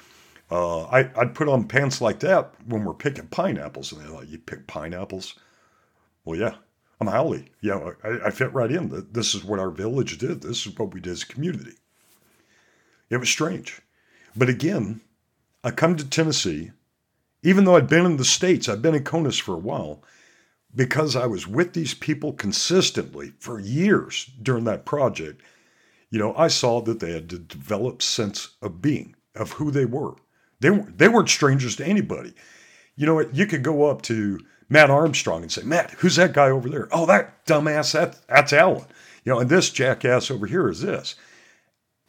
Uh, 0.52 0.84
I, 0.84 1.10
I'd 1.18 1.34
put 1.34 1.50
on 1.50 1.68
pants 1.68 2.02
like 2.02 2.20
that 2.20 2.54
when 2.68 2.84
we're 2.84 2.94
picking 2.94 3.28
pineapples, 3.28 3.92
and 3.92 4.02
they're 4.02 4.12
like, 4.12 4.30
"You 4.30 4.38
pick 4.38 4.68
pineapples?" 4.68 5.36
Well, 6.24 6.40
yeah, 6.40 6.56
I'm 7.00 7.08
Haole. 7.08 7.40
Yeah, 7.62 7.92
I, 8.04 8.28
I 8.28 8.30
fit 8.32 8.54
right 8.54 8.72
in. 8.72 9.08
This 9.12 9.36
is 9.36 9.44
what 9.44 9.60
our 9.60 9.70
village 9.70 10.18
did. 10.18 10.42
This 10.42 10.66
is 10.66 10.78
what 10.78 10.94
we 10.94 11.02
did 11.02 11.12
as 11.12 11.24
a 11.24 11.28
community. 11.28 11.74
It 13.10 13.18
was 13.18 13.30
strange, 13.30 13.82
but 14.36 14.50
again, 14.50 15.02
I 15.64 15.72
come 15.72 15.96
to 15.96 16.10
Tennessee, 16.10 16.72
even 17.44 17.66
though 17.66 17.76
I'd 17.76 17.88
been 17.88 18.06
in 18.06 18.18
the 18.18 18.26
states. 18.26 18.68
I'd 18.68 18.82
been 18.82 18.96
in 18.96 19.04
CONUS 19.04 19.40
for 19.40 19.54
a 19.54 19.60
while 19.60 20.04
because 20.74 21.16
I 21.16 21.28
was 21.28 21.48
with 21.48 21.74
these 21.74 21.94
people 21.94 22.34
consistently 22.34 23.34
for 23.40 23.60
years 23.60 24.32
during 24.42 24.64
that 24.66 24.86
project 24.86 25.42
you 26.16 26.20
know, 26.20 26.34
I 26.38 26.48
saw 26.48 26.80
that 26.80 27.02
they 27.02 27.12
had 27.12 27.30
to 27.32 27.40
develop 27.40 28.02
sense 28.02 28.56
of 28.62 28.82
being, 28.82 29.16
of 29.36 29.52
who 29.52 29.70
they 29.70 29.84
were. 29.84 30.14
They, 30.62 30.70
they 30.70 31.10
weren't 31.10 31.28
strangers 31.28 31.76
to 31.76 31.86
anybody. 31.86 32.34
You 32.96 33.06
know, 33.06 33.20
you 33.20 33.46
could 33.46 33.64
go 33.64 33.90
up 33.90 34.02
to 34.04 34.40
Matt 34.70 34.90
Armstrong 34.90 35.44
and 35.44 35.52
say, 35.52 35.64
Matt, 35.64 35.92
who's 35.92 36.16
that 36.16 36.34
guy 36.34 36.50
over 36.50 36.70
there? 36.70 36.88
Oh, 36.92 37.06
that 37.06 37.46
dumbass, 37.46 37.94
that, 37.94 38.18
that's 38.28 38.54
Alan. 38.54 38.86
You 39.24 39.34
know, 39.34 39.40
and 39.40 39.50
this 39.50 39.70
jackass 39.70 40.30
over 40.30 40.48
here 40.48 40.70
is 40.70 40.82
this. 40.82 41.16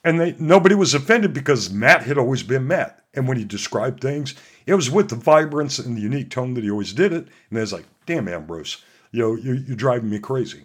And 0.05 0.21
they, 0.21 0.37
nobody 0.39 0.75
was 0.75 0.95
offended 0.95 1.33
because 1.33 1.71
Matt 1.71 2.03
had 2.03 2.19
always 2.19 2.43
been 2.43 2.67
Matt. 2.67 3.05
And 3.15 3.27
when 3.27 3.39
he 3.39 3.45
described 3.45 4.01
things, 4.01 4.35
it 4.67 4.75
was 4.75 4.91
with 4.91 5.09
the 5.09 5.17
vibrance 5.17 5.79
and 5.79 5.97
the 5.97 6.03
unique 6.03 6.31
tone 6.31 6.55
that 6.55 6.65
he 6.65 6.71
always 6.71 6.93
did 6.93 7.13
it. 7.13 7.29
And 7.51 7.59
I 7.59 7.63
was 7.63 7.73
like, 7.73 7.87
damn, 8.05 8.29
Ambrose, 8.29 8.83
you 9.11 9.21
know, 9.21 9.35
you're, 9.35 9.57
you're 9.57 9.77
driving 9.77 10.11
me 10.11 10.19
crazy. 10.19 10.65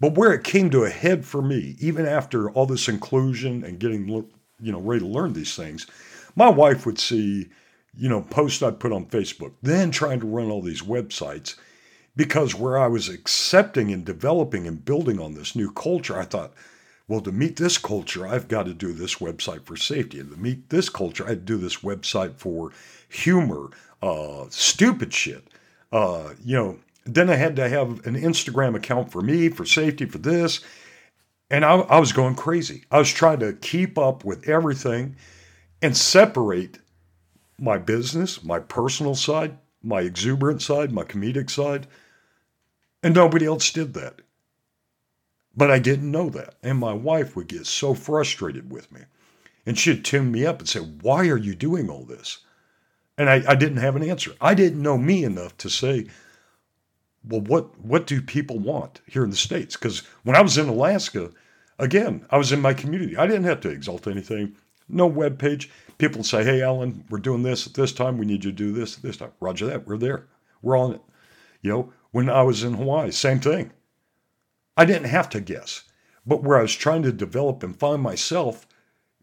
But 0.00 0.16
where 0.16 0.32
it 0.32 0.44
came 0.44 0.70
to 0.70 0.84
a 0.84 0.90
head 0.90 1.24
for 1.24 1.40
me, 1.40 1.76
even 1.78 2.06
after 2.06 2.50
all 2.50 2.66
this 2.66 2.88
inclusion 2.88 3.64
and 3.64 3.78
getting 3.78 4.08
you 4.60 4.72
know 4.72 4.80
ready 4.80 5.00
to 5.00 5.06
learn 5.06 5.32
these 5.32 5.54
things, 5.54 5.86
my 6.34 6.48
wife 6.48 6.84
would 6.84 6.98
see 6.98 7.48
you 7.96 8.08
know 8.08 8.22
posts 8.22 8.62
I'd 8.62 8.80
put 8.80 8.92
on 8.92 9.06
Facebook, 9.06 9.52
then 9.62 9.90
trying 9.90 10.20
to 10.20 10.26
run 10.26 10.50
all 10.50 10.62
these 10.62 10.82
websites 10.82 11.56
because 12.16 12.54
where 12.54 12.78
I 12.78 12.86
was 12.86 13.08
accepting 13.08 13.92
and 13.92 14.04
developing 14.04 14.66
and 14.66 14.84
building 14.84 15.20
on 15.20 15.34
this 15.34 15.56
new 15.56 15.70
culture, 15.72 16.18
I 16.18 16.24
thought, 16.24 16.52
well, 17.08 17.20
to 17.20 17.32
meet 17.32 17.56
this 17.56 17.76
culture, 17.76 18.26
I've 18.26 18.48
got 18.48 18.64
to 18.64 18.74
do 18.74 18.92
this 18.92 19.16
website 19.16 19.66
for 19.66 19.76
safety. 19.76 20.20
And 20.20 20.30
to 20.30 20.36
meet 20.36 20.70
this 20.70 20.88
culture, 20.88 21.28
I 21.28 21.34
do 21.34 21.56
this 21.56 21.78
website 21.78 22.36
for 22.36 22.70
humor, 23.08 23.70
uh, 24.02 24.46
stupid 24.48 25.12
shit. 25.12 25.48
Uh, 25.92 26.34
you 26.42 26.56
know, 26.56 26.78
then 27.04 27.28
I 27.28 27.34
had 27.34 27.56
to 27.56 27.68
have 27.68 28.06
an 28.06 28.14
Instagram 28.14 28.74
account 28.74 29.12
for 29.12 29.20
me, 29.20 29.48
for 29.48 29.66
safety, 29.66 30.06
for 30.06 30.18
this. 30.18 30.60
And 31.50 31.64
I, 31.64 31.74
I 31.74 31.98
was 31.98 32.12
going 32.12 32.36
crazy. 32.36 32.84
I 32.90 32.98
was 32.98 33.12
trying 33.12 33.40
to 33.40 33.52
keep 33.52 33.98
up 33.98 34.24
with 34.24 34.48
everything 34.48 35.16
and 35.82 35.96
separate 35.96 36.78
my 37.58 37.78
business, 37.78 38.42
my 38.42 38.58
personal 38.58 39.14
side, 39.14 39.58
my 39.82 40.00
exuberant 40.00 40.62
side, 40.62 40.92
my 40.92 41.04
comedic 41.04 41.50
side. 41.50 41.86
And 43.02 43.14
nobody 43.14 43.46
else 43.46 43.70
did 43.70 43.94
that. 43.94 44.22
But 45.56 45.70
I 45.70 45.78
didn't 45.78 46.10
know 46.10 46.30
that. 46.30 46.54
And 46.62 46.78
my 46.78 46.92
wife 46.92 47.36
would 47.36 47.48
get 47.48 47.66
so 47.66 47.94
frustrated 47.94 48.70
with 48.70 48.90
me. 48.90 49.02
And 49.66 49.78
she'd 49.78 50.04
tune 50.04 50.32
me 50.32 50.44
up 50.44 50.58
and 50.58 50.68
say, 50.68 50.80
Why 50.80 51.28
are 51.28 51.36
you 51.36 51.54
doing 51.54 51.88
all 51.88 52.04
this? 52.04 52.38
And 53.16 53.30
I, 53.30 53.42
I 53.46 53.54
didn't 53.54 53.78
have 53.78 53.96
an 53.96 54.08
answer. 54.08 54.32
I 54.40 54.54
didn't 54.54 54.82
know 54.82 54.98
me 54.98 55.22
enough 55.24 55.56
to 55.58 55.70
say, 55.70 56.06
well, 57.26 57.40
what 57.40 57.78
what 57.80 58.06
do 58.06 58.20
people 58.20 58.58
want 58.58 59.00
here 59.06 59.24
in 59.24 59.30
the 59.30 59.36
states? 59.36 59.76
Because 59.76 60.00
when 60.24 60.36
I 60.36 60.42
was 60.42 60.58
in 60.58 60.68
Alaska, 60.68 61.30
again, 61.78 62.26
I 62.30 62.36
was 62.36 62.52
in 62.52 62.60
my 62.60 62.74
community. 62.74 63.16
I 63.16 63.26
didn't 63.26 63.44
have 63.44 63.60
to 63.62 63.70
exalt 63.70 64.06
anything. 64.06 64.56
No 64.88 65.06
web 65.06 65.38
page. 65.38 65.70
People 65.98 66.24
say, 66.24 66.44
"Hey, 66.44 66.62
Alan, 66.62 67.04
we're 67.08 67.18
doing 67.18 67.42
this 67.42 67.66
at 67.66 67.74
this 67.74 67.92
time. 67.92 68.18
We 68.18 68.26
need 68.26 68.44
you 68.44 68.50
to 68.50 68.56
do 68.56 68.72
this 68.72 68.96
at 68.96 69.02
this 69.02 69.16
time." 69.16 69.32
Roger 69.40 69.66
that. 69.66 69.86
We're 69.86 69.98
there. 69.98 70.26
We're 70.62 70.78
on 70.78 70.94
it. 70.94 71.00
You 71.62 71.70
know, 71.70 71.92
when 72.10 72.28
I 72.28 72.42
was 72.42 72.62
in 72.62 72.74
Hawaii, 72.74 73.10
same 73.10 73.40
thing. 73.40 73.72
I 74.76 74.84
didn't 74.84 75.08
have 75.08 75.28
to 75.30 75.40
guess, 75.40 75.84
but 76.26 76.42
where 76.42 76.58
I 76.58 76.62
was 76.62 76.74
trying 76.74 77.02
to 77.04 77.12
develop 77.12 77.62
and 77.62 77.78
find 77.78 78.02
myself, 78.02 78.66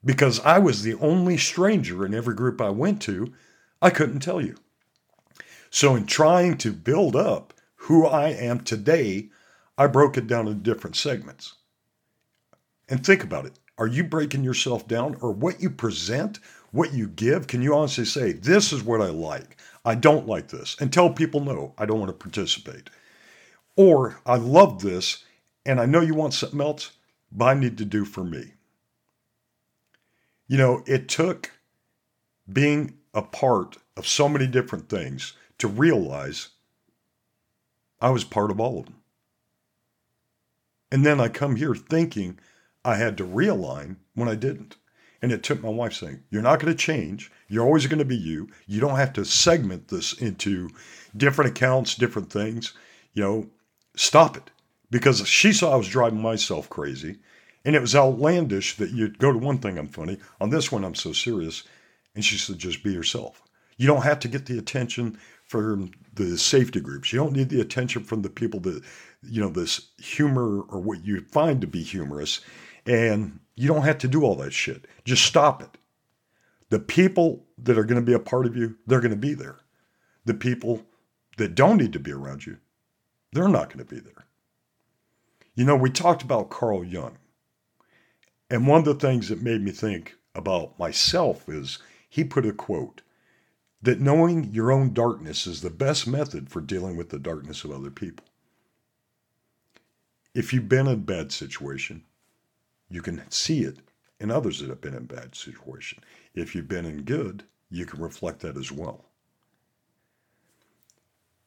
because 0.04 0.40
I 0.40 0.60
was 0.60 0.82
the 0.82 0.96
only 0.96 1.38
stranger 1.38 2.06
in 2.06 2.14
every 2.14 2.36
group 2.36 2.62
I 2.62 2.70
went 2.70 3.02
to, 3.04 3.34
I 3.82 3.90
couldn't 3.90 4.22
tell 4.22 4.42
you. 4.42 4.56
So 5.70 5.96
in 5.96 6.06
trying 6.06 6.58
to 6.60 6.72
build 6.72 7.16
up 7.16 7.54
who 7.76 8.06
I 8.06 8.30
am 8.30 8.62
today, 8.62 9.30
I 9.78 9.88
broke 9.88 10.18
it 10.18 10.28
down 10.28 10.48
into 10.48 10.62
different 10.62 10.96
segments. 10.96 11.56
And 12.90 13.06
think 13.06 13.24
about 13.24 13.46
it. 13.46 13.60
Are 13.78 13.88
you 13.88 14.04
breaking 14.04 14.44
yourself 14.44 14.88
down 14.88 15.16
or 15.22 15.32
what 15.32 15.62
you 15.62 15.70
present, 15.70 16.40
what 16.72 16.94
you 16.94 17.08
give? 17.08 17.48
Can 17.48 17.62
you 17.62 17.76
honestly 17.76 18.06
say, 18.06 18.32
this 18.32 18.72
is 18.72 18.84
what 18.84 19.02
I 19.02 19.10
like? 19.10 19.58
I 19.84 19.96
don't 19.96 20.28
like 20.28 20.48
this. 20.48 20.76
And 20.80 20.92
tell 20.92 21.10
people, 21.12 21.42
no, 21.42 21.74
I 21.78 21.86
don't 21.86 22.00
want 22.00 22.10
to 22.10 22.24
participate. 22.24 22.90
Or 23.76 24.20
I 24.26 24.38
love 24.38 24.82
this 24.82 25.24
and 25.66 25.80
I 25.80 25.86
know 25.86 26.02
you 26.02 26.14
want 26.14 26.34
something 26.34 26.62
else, 26.62 26.92
but 27.32 27.46
I 27.46 27.54
need 27.54 27.78
to 27.78 27.86
do 27.86 28.06
for 28.06 28.24
me. 28.24 28.54
You 30.48 30.58
know, 30.58 30.84
it 30.86 31.08
took 31.08 31.52
being 32.52 32.98
a 33.14 33.22
part 33.22 33.78
of 33.96 34.08
so 34.08 34.28
many 34.28 34.48
different 34.48 34.90
things 34.90 35.34
to 35.60 35.68
realize 35.68 36.50
I 38.00 38.10
was 38.10 38.24
part 38.24 38.52
of 38.52 38.60
all 38.60 38.80
of 38.80 38.86
them. 38.86 38.95
And 40.91 41.06
then 41.06 41.22
I 41.22 41.30
come 41.30 41.56
here 41.56 41.76
thinking 41.76 42.39
I 42.84 42.95
had 42.95 43.18
to 43.18 43.26
realign 43.26 43.98
when 44.16 44.28
I 44.28 44.36
didn't. 44.36 44.76
And 45.22 45.32
it 45.32 45.43
took 45.43 45.61
my 45.61 45.69
wife 45.69 45.93
saying, 45.93 46.24
You're 46.30 46.41
not 46.41 46.59
going 46.59 46.74
to 46.74 46.78
change. 46.78 47.32
You're 47.47 47.65
always 47.65 47.88
going 47.88 47.99
to 47.99 48.05
be 48.05 48.17
you. 48.17 48.49
You 48.67 48.80
don't 48.80 48.97
have 48.97 49.13
to 49.13 49.26
segment 49.26 49.88
this 49.88 50.13
into 50.13 50.69
different 51.15 51.51
accounts, 51.51 51.95
different 51.95 52.32
things. 52.32 52.74
You 53.13 53.24
know, 53.24 53.49
stop 53.95 54.38
it. 54.38 54.49
Because 54.89 55.26
she 55.28 55.53
saw 55.53 55.74
I 55.74 55.78
was 55.78 55.88
driving 55.88 56.22
myself 56.22 56.69
crazy. 56.69 57.17
And 57.63 57.76
it 57.76 57.82
was 57.82 57.95
outlandish 57.95 58.78
that 58.78 58.91
you'd 58.91 59.19
go 59.19 59.32
to 59.32 59.38
one 59.38 59.59
thing, 59.59 59.78
I'm 59.78 59.88
funny. 59.88 60.17
On 60.39 60.49
this 60.49 60.72
one, 60.72 60.84
I'm 60.84 60.95
so 60.95 61.13
serious. 61.13 61.63
And 62.15 62.26
she 62.26 62.38
said, 62.38 62.57
Just 62.57 62.84
be 62.84 62.91
yourself. 62.91 63.43
You 63.78 63.88
don't 63.88 64.03
have 64.03 64.19
to 64.19 64.28
get 64.28 64.45
the 64.45 64.57
attention 64.57 65.17
from 65.45 65.91
the 66.13 66.38
safety 66.38 66.80
groups. 66.80 67.11
You 67.11 67.19
don't 67.19 67.34
need 67.34 67.49
the 67.49 67.61
attention 67.61 68.03
from 68.03 68.22
the 68.22 68.30
people 68.30 68.59
that, 68.61 68.84
you 69.24 69.41
know, 69.41 69.49
this 69.49 69.89
humor 69.97 70.61
or 70.61 70.80
what 70.80 71.05
you 71.05 71.22
find 71.32 71.61
to 71.61 71.67
be 71.67 71.84
humorous. 71.84 72.41
And 72.86 73.39
you 73.62 73.68
don't 73.68 73.84
have 73.84 73.99
to 73.99 74.07
do 74.07 74.24
all 74.24 74.34
that 74.38 74.53
shit. 74.53 74.88
Just 75.05 75.24
stop 75.24 75.62
it. 75.62 75.78
The 76.70 76.80
people 76.80 77.45
that 77.59 77.78
are 77.78 77.84
going 77.84 78.01
to 78.01 78.05
be 78.05 78.14
a 78.14 78.20
part 78.20 78.47
of 78.47 78.57
you, 78.57 78.76
they're 78.88 79.01
going 79.01 79.12
to 79.12 79.16
be 79.16 79.36
there. 79.36 79.57
The 80.26 80.34
people 80.34 80.82
that 81.38 81.53
don't 81.53 81.78
need 81.78 81.93
to 81.93 81.99
be 81.99 82.12
around 82.12 82.43
you, 82.47 82.57
they're 83.32 83.47
not 83.47 83.68
going 83.68 83.86
to 83.86 83.95
be 83.95 83.99
there. 83.99 84.26
You 85.53 85.66
know, 85.66 85.76
we 85.76 85.91
talked 85.91 86.24
about 86.24 86.49
Carl 86.49 86.84
Jung. 86.84 87.20
And 88.49 88.66
one 88.66 88.80
of 88.80 88.86
the 88.86 88.95
things 88.95 89.30
that 89.30 89.43
made 89.43 89.62
me 89.62 89.70
think 89.70 90.16
about 90.34 90.80
myself 90.80 91.47
is 91.47 91.78
he 92.09 92.24
put 92.24 92.47
a 92.47 92.53
quote 92.53 93.01
that 93.80 94.01
knowing 94.01 94.45
your 94.45 94.72
own 94.72 94.91
darkness 94.91 95.45
is 95.45 95.62
the 95.62 95.70
best 95.70 96.07
method 96.07 96.49
for 96.49 96.62
dealing 96.62 96.97
with 96.97 97.09
the 97.09 97.20
darkness 97.20 97.64
of 97.64 97.70
other 97.70 97.91
people. 97.91 98.26
If 100.34 100.51
you've 100.51 100.68
been 100.68 100.88
in 100.88 100.93
a 100.93 100.97
bad 100.97 101.32
situation, 101.32 102.05
you 102.92 103.02
can 103.02 103.24
see 103.32 103.62
it 103.62 103.78
in 104.20 104.30
others 104.30 104.60
that 104.60 104.70
have 104.70 104.82
been 104.82 104.94
in 104.94 105.06
bad 105.06 105.34
situation. 105.34 106.00
If 106.36 106.54
you've 106.54 106.68
been 106.68 106.86
in 106.86 107.04
good, 107.04 107.44
you 107.70 107.86
can 107.86 108.02
reflect 108.02 108.42
that 108.42 108.58
as 108.58 108.72
well. 108.72 109.06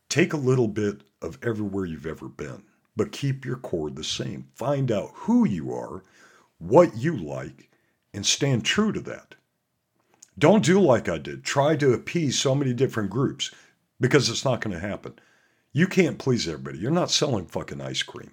Take 0.08 0.32
a 0.32 0.38
little 0.38 0.68
bit 0.68 1.02
of 1.20 1.38
everywhere 1.42 1.84
you've 1.84 2.06
ever 2.06 2.28
been, 2.28 2.62
but 2.96 3.12
keep 3.12 3.44
your 3.44 3.56
core 3.56 3.90
the 3.90 4.02
same. 4.02 4.48
Find 4.54 4.90
out 4.90 5.10
who 5.12 5.46
you 5.46 5.72
are, 5.72 6.02
what 6.58 6.96
you 6.96 7.16
like, 7.16 7.70
and 8.14 8.24
stand 8.24 8.64
true 8.64 8.92
to 8.92 9.00
that. 9.00 9.34
Don't 10.38 10.64
do 10.64 10.80
like 10.80 11.08
I 11.08 11.18
did. 11.18 11.44
Try 11.44 11.76
to 11.76 11.92
appease 11.92 12.38
so 12.38 12.54
many 12.54 12.72
different 12.72 13.10
groups 13.10 13.50
because 14.00 14.28
it's 14.28 14.44
not 14.44 14.60
going 14.60 14.74
to 14.74 14.80
happen. 14.80 15.18
You 15.72 15.86
can't 15.86 16.18
please 16.18 16.48
everybody. 16.48 16.78
You're 16.78 16.90
not 16.90 17.10
selling 17.10 17.46
fucking 17.46 17.80
ice 17.80 18.02
cream. 18.02 18.32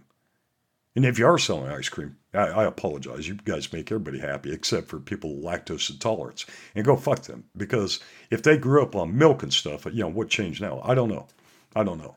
And 0.96 1.06
if 1.06 1.20
you 1.20 1.26
are 1.26 1.38
selling 1.38 1.72
ice 1.72 1.90
cream, 1.90 2.18
I, 2.34 2.38
I, 2.38 2.64
apologize. 2.66 3.28
You 3.28 3.36
guys 3.36 3.74
make 3.74 3.92
everybody 3.92 4.20
happy 4.20 4.54
except 4.54 4.88
for 4.88 5.00
people 5.00 5.36
with 5.36 5.44
lactose 5.44 5.90
intolerance. 5.90 6.46
And 6.76 6.86
go 6.86 6.96
fuck 6.96 7.24
them. 7.24 7.44
Because 7.58 8.00
if 8.30 8.44
they 8.44 8.58
grew 8.58 8.82
up 8.82 8.96
on 8.96 9.18
milk 9.18 9.44
and 9.44 9.54
stuff, 9.54 9.86
you 9.86 10.02
know, 10.02 10.08
what 10.08 10.30
changed 10.30 10.62
now? 10.62 10.82
I 10.84 10.96
don't 10.96 11.10
know. 11.10 11.28
I 11.76 11.84
don't 11.84 11.98
know. 11.98 12.16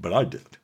But 0.00 0.12
I 0.12 0.24
did. 0.24 0.58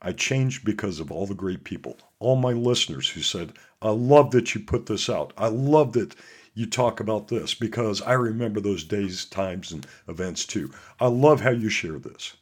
I 0.00 0.12
changed 0.12 0.64
because 0.64 1.00
of 1.00 1.10
all 1.10 1.26
the 1.26 1.34
great 1.34 1.64
people, 1.64 1.98
all 2.20 2.36
my 2.36 2.52
listeners 2.52 3.08
who 3.10 3.20
said, 3.20 3.52
I 3.82 3.90
love 3.90 4.30
that 4.30 4.54
you 4.54 4.60
put 4.60 4.86
this 4.86 5.10
out. 5.10 5.32
I 5.36 5.48
love 5.48 5.92
that 5.92 6.14
you 6.54 6.66
talk 6.66 7.00
about 7.00 7.28
this 7.28 7.54
because 7.54 8.00
I 8.02 8.12
remember 8.14 8.60
those 8.60 8.84
days, 8.84 9.24
times, 9.24 9.72
and 9.72 9.86
events 10.08 10.44
too. 10.44 10.72
I 11.00 11.08
love 11.08 11.40
how 11.40 11.50
you 11.50 11.68
share 11.68 11.98
this. 11.98 12.36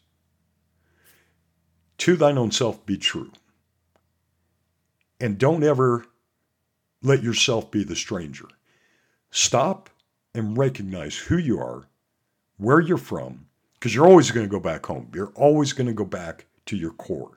To 1.98 2.16
thine 2.16 2.38
own 2.38 2.50
self 2.50 2.84
be 2.86 2.98
true. 2.98 3.30
And 5.20 5.38
don't 5.38 5.62
ever 5.62 6.04
let 7.02 7.22
yourself 7.22 7.70
be 7.70 7.84
the 7.84 7.96
stranger. 7.96 8.46
Stop 9.30 9.90
and 10.34 10.56
recognize 10.56 11.16
who 11.16 11.38
you 11.38 11.58
are, 11.58 11.88
where 12.58 12.80
you're 12.80 12.96
from, 12.96 13.46
because 13.74 13.94
you're 13.94 14.06
always 14.06 14.30
going 14.30 14.46
to 14.46 14.50
go 14.50 14.60
back 14.60 14.86
home. 14.86 15.10
You're 15.14 15.32
always 15.34 15.72
going 15.72 15.86
to 15.86 15.92
go 15.92 16.04
back 16.04 16.46
to 16.66 16.76
your 16.76 16.92
core. 16.92 17.36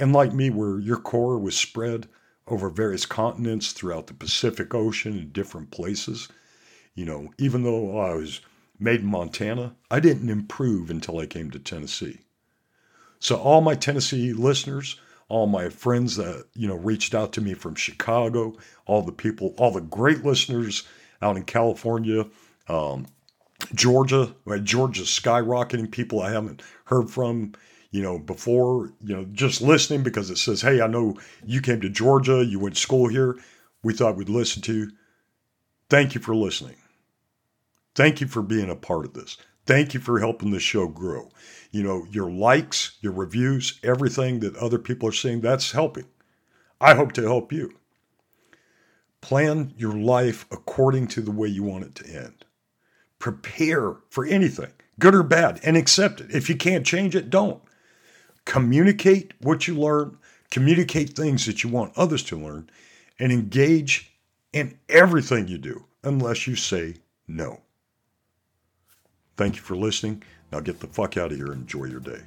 And 0.00 0.12
like 0.12 0.32
me, 0.32 0.50
where 0.50 0.78
your 0.78 0.96
core 0.96 1.38
was 1.38 1.56
spread 1.56 2.08
over 2.46 2.68
various 2.68 3.06
continents 3.06 3.72
throughout 3.72 4.06
the 4.06 4.14
Pacific 4.14 4.74
Ocean 4.74 5.16
in 5.18 5.30
different 5.30 5.70
places. 5.70 6.28
You 6.94 7.04
know, 7.04 7.30
even 7.38 7.62
though 7.62 7.98
I 7.98 8.14
was 8.14 8.40
made 8.78 9.00
in 9.00 9.06
Montana, 9.06 9.74
I 9.90 10.00
didn't 10.00 10.30
improve 10.30 10.90
until 10.90 11.18
I 11.18 11.26
came 11.26 11.50
to 11.50 11.58
Tennessee. 11.58 12.20
So 13.18 13.36
all 13.36 13.60
my 13.60 13.74
Tennessee 13.74 14.32
listeners, 14.32 15.00
all 15.28 15.46
my 15.46 15.68
friends 15.68 16.16
that, 16.16 16.46
you 16.54 16.68
know, 16.68 16.76
reached 16.76 17.14
out 17.14 17.32
to 17.32 17.40
me 17.40 17.54
from 17.54 17.74
Chicago, 17.74 18.54
all 18.86 19.02
the 19.02 19.12
people, 19.12 19.54
all 19.58 19.70
the 19.70 19.80
great 19.80 20.24
listeners 20.24 20.86
out 21.22 21.36
in 21.36 21.44
California, 21.44 22.26
um, 22.68 23.06
Georgia, 23.74 24.34
Georgia's 24.62 25.08
skyrocketing, 25.08 25.90
people 25.90 26.20
I 26.20 26.30
haven't 26.30 26.62
heard 26.84 27.10
from 27.10 27.54
you 27.94 28.02
know, 28.02 28.18
before, 28.18 28.92
you 29.04 29.14
know, 29.14 29.24
just 29.26 29.62
listening 29.62 30.02
because 30.02 30.28
it 30.28 30.36
says, 30.36 30.60
hey, 30.60 30.80
I 30.80 30.88
know 30.88 31.16
you 31.46 31.60
came 31.60 31.80
to 31.80 31.88
Georgia, 31.88 32.44
you 32.44 32.58
went 32.58 32.74
to 32.74 32.80
school 32.80 33.06
here. 33.06 33.38
We 33.84 33.94
thought 33.94 34.16
we'd 34.16 34.28
listen 34.28 34.62
to 34.62 34.74
you. 34.74 34.90
Thank 35.88 36.16
you 36.16 36.20
for 36.20 36.34
listening. 36.34 36.74
Thank 37.94 38.20
you 38.20 38.26
for 38.26 38.42
being 38.42 38.68
a 38.68 38.74
part 38.74 39.04
of 39.04 39.14
this. 39.14 39.36
Thank 39.66 39.94
you 39.94 40.00
for 40.00 40.18
helping 40.18 40.50
the 40.50 40.60
show 40.60 40.88
grow. 40.88 41.30
You 41.70 41.82
know, 41.82 42.06
your 42.10 42.30
likes, 42.30 42.98
your 43.00 43.12
reviews, 43.12 43.80
everything 43.82 44.40
that 44.40 44.56
other 44.56 44.78
people 44.78 45.08
are 45.08 45.12
seeing, 45.12 45.40
that's 45.40 45.72
helping. 45.72 46.04
I 46.80 46.94
hope 46.94 47.12
to 47.12 47.22
help 47.22 47.52
you. 47.52 47.72
Plan 49.20 49.72
your 49.78 49.94
life 49.94 50.44
according 50.50 51.08
to 51.08 51.22
the 51.22 51.30
way 51.30 51.48
you 51.48 51.62
want 51.62 51.84
it 51.84 51.94
to 51.96 52.06
end. 52.06 52.44
Prepare 53.18 53.96
for 54.10 54.26
anything, 54.26 54.72
good 54.98 55.14
or 55.14 55.22
bad, 55.22 55.60
and 55.64 55.78
accept 55.78 56.20
it. 56.20 56.30
If 56.30 56.50
you 56.50 56.56
can't 56.56 56.84
change 56.84 57.16
it, 57.16 57.30
don't 57.30 57.62
communicate 58.44 59.32
what 59.40 59.66
you 59.66 59.74
learn, 59.74 60.18
communicate 60.50 61.16
things 61.16 61.46
that 61.46 61.64
you 61.64 61.70
want 61.70 61.96
others 61.96 62.22
to 62.24 62.36
learn, 62.36 62.68
and 63.18 63.32
engage 63.32 64.12
in 64.52 64.78
everything 64.90 65.48
you 65.48 65.56
do 65.56 65.86
unless 66.02 66.46
you 66.46 66.54
say 66.54 66.96
no. 67.26 67.63
Thank 69.36 69.56
you 69.56 69.62
for 69.62 69.76
listening. 69.76 70.22
Now 70.52 70.60
get 70.60 70.80
the 70.80 70.86
fuck 70.86 71.16
out 71.16 71.32
of 71.32 71.36
here 71.36 71.52
and 71.52 71.62
enjoy 71.62 71.86
your 71.86 72.00
day. 72.00 72.20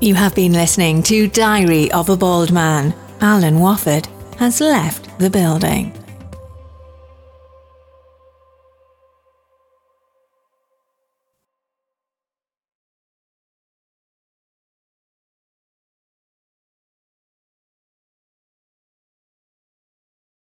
You 0.00 0.14
have 0.14 0.34
been 0.34 0.52
listening 0.52 1.02
to 1.04 1.28
Diary 1.28 1.90
of 1.92 2.10
a 2.10 2.16
Bald 2.16 2.52
Man. 2.52 2.94
Alan 3.20 3.56
Wofford 3.56 4.06
has 4.36 4.60
left 4.60 5.18
the 5.18 5.30
building. 5.30 6.03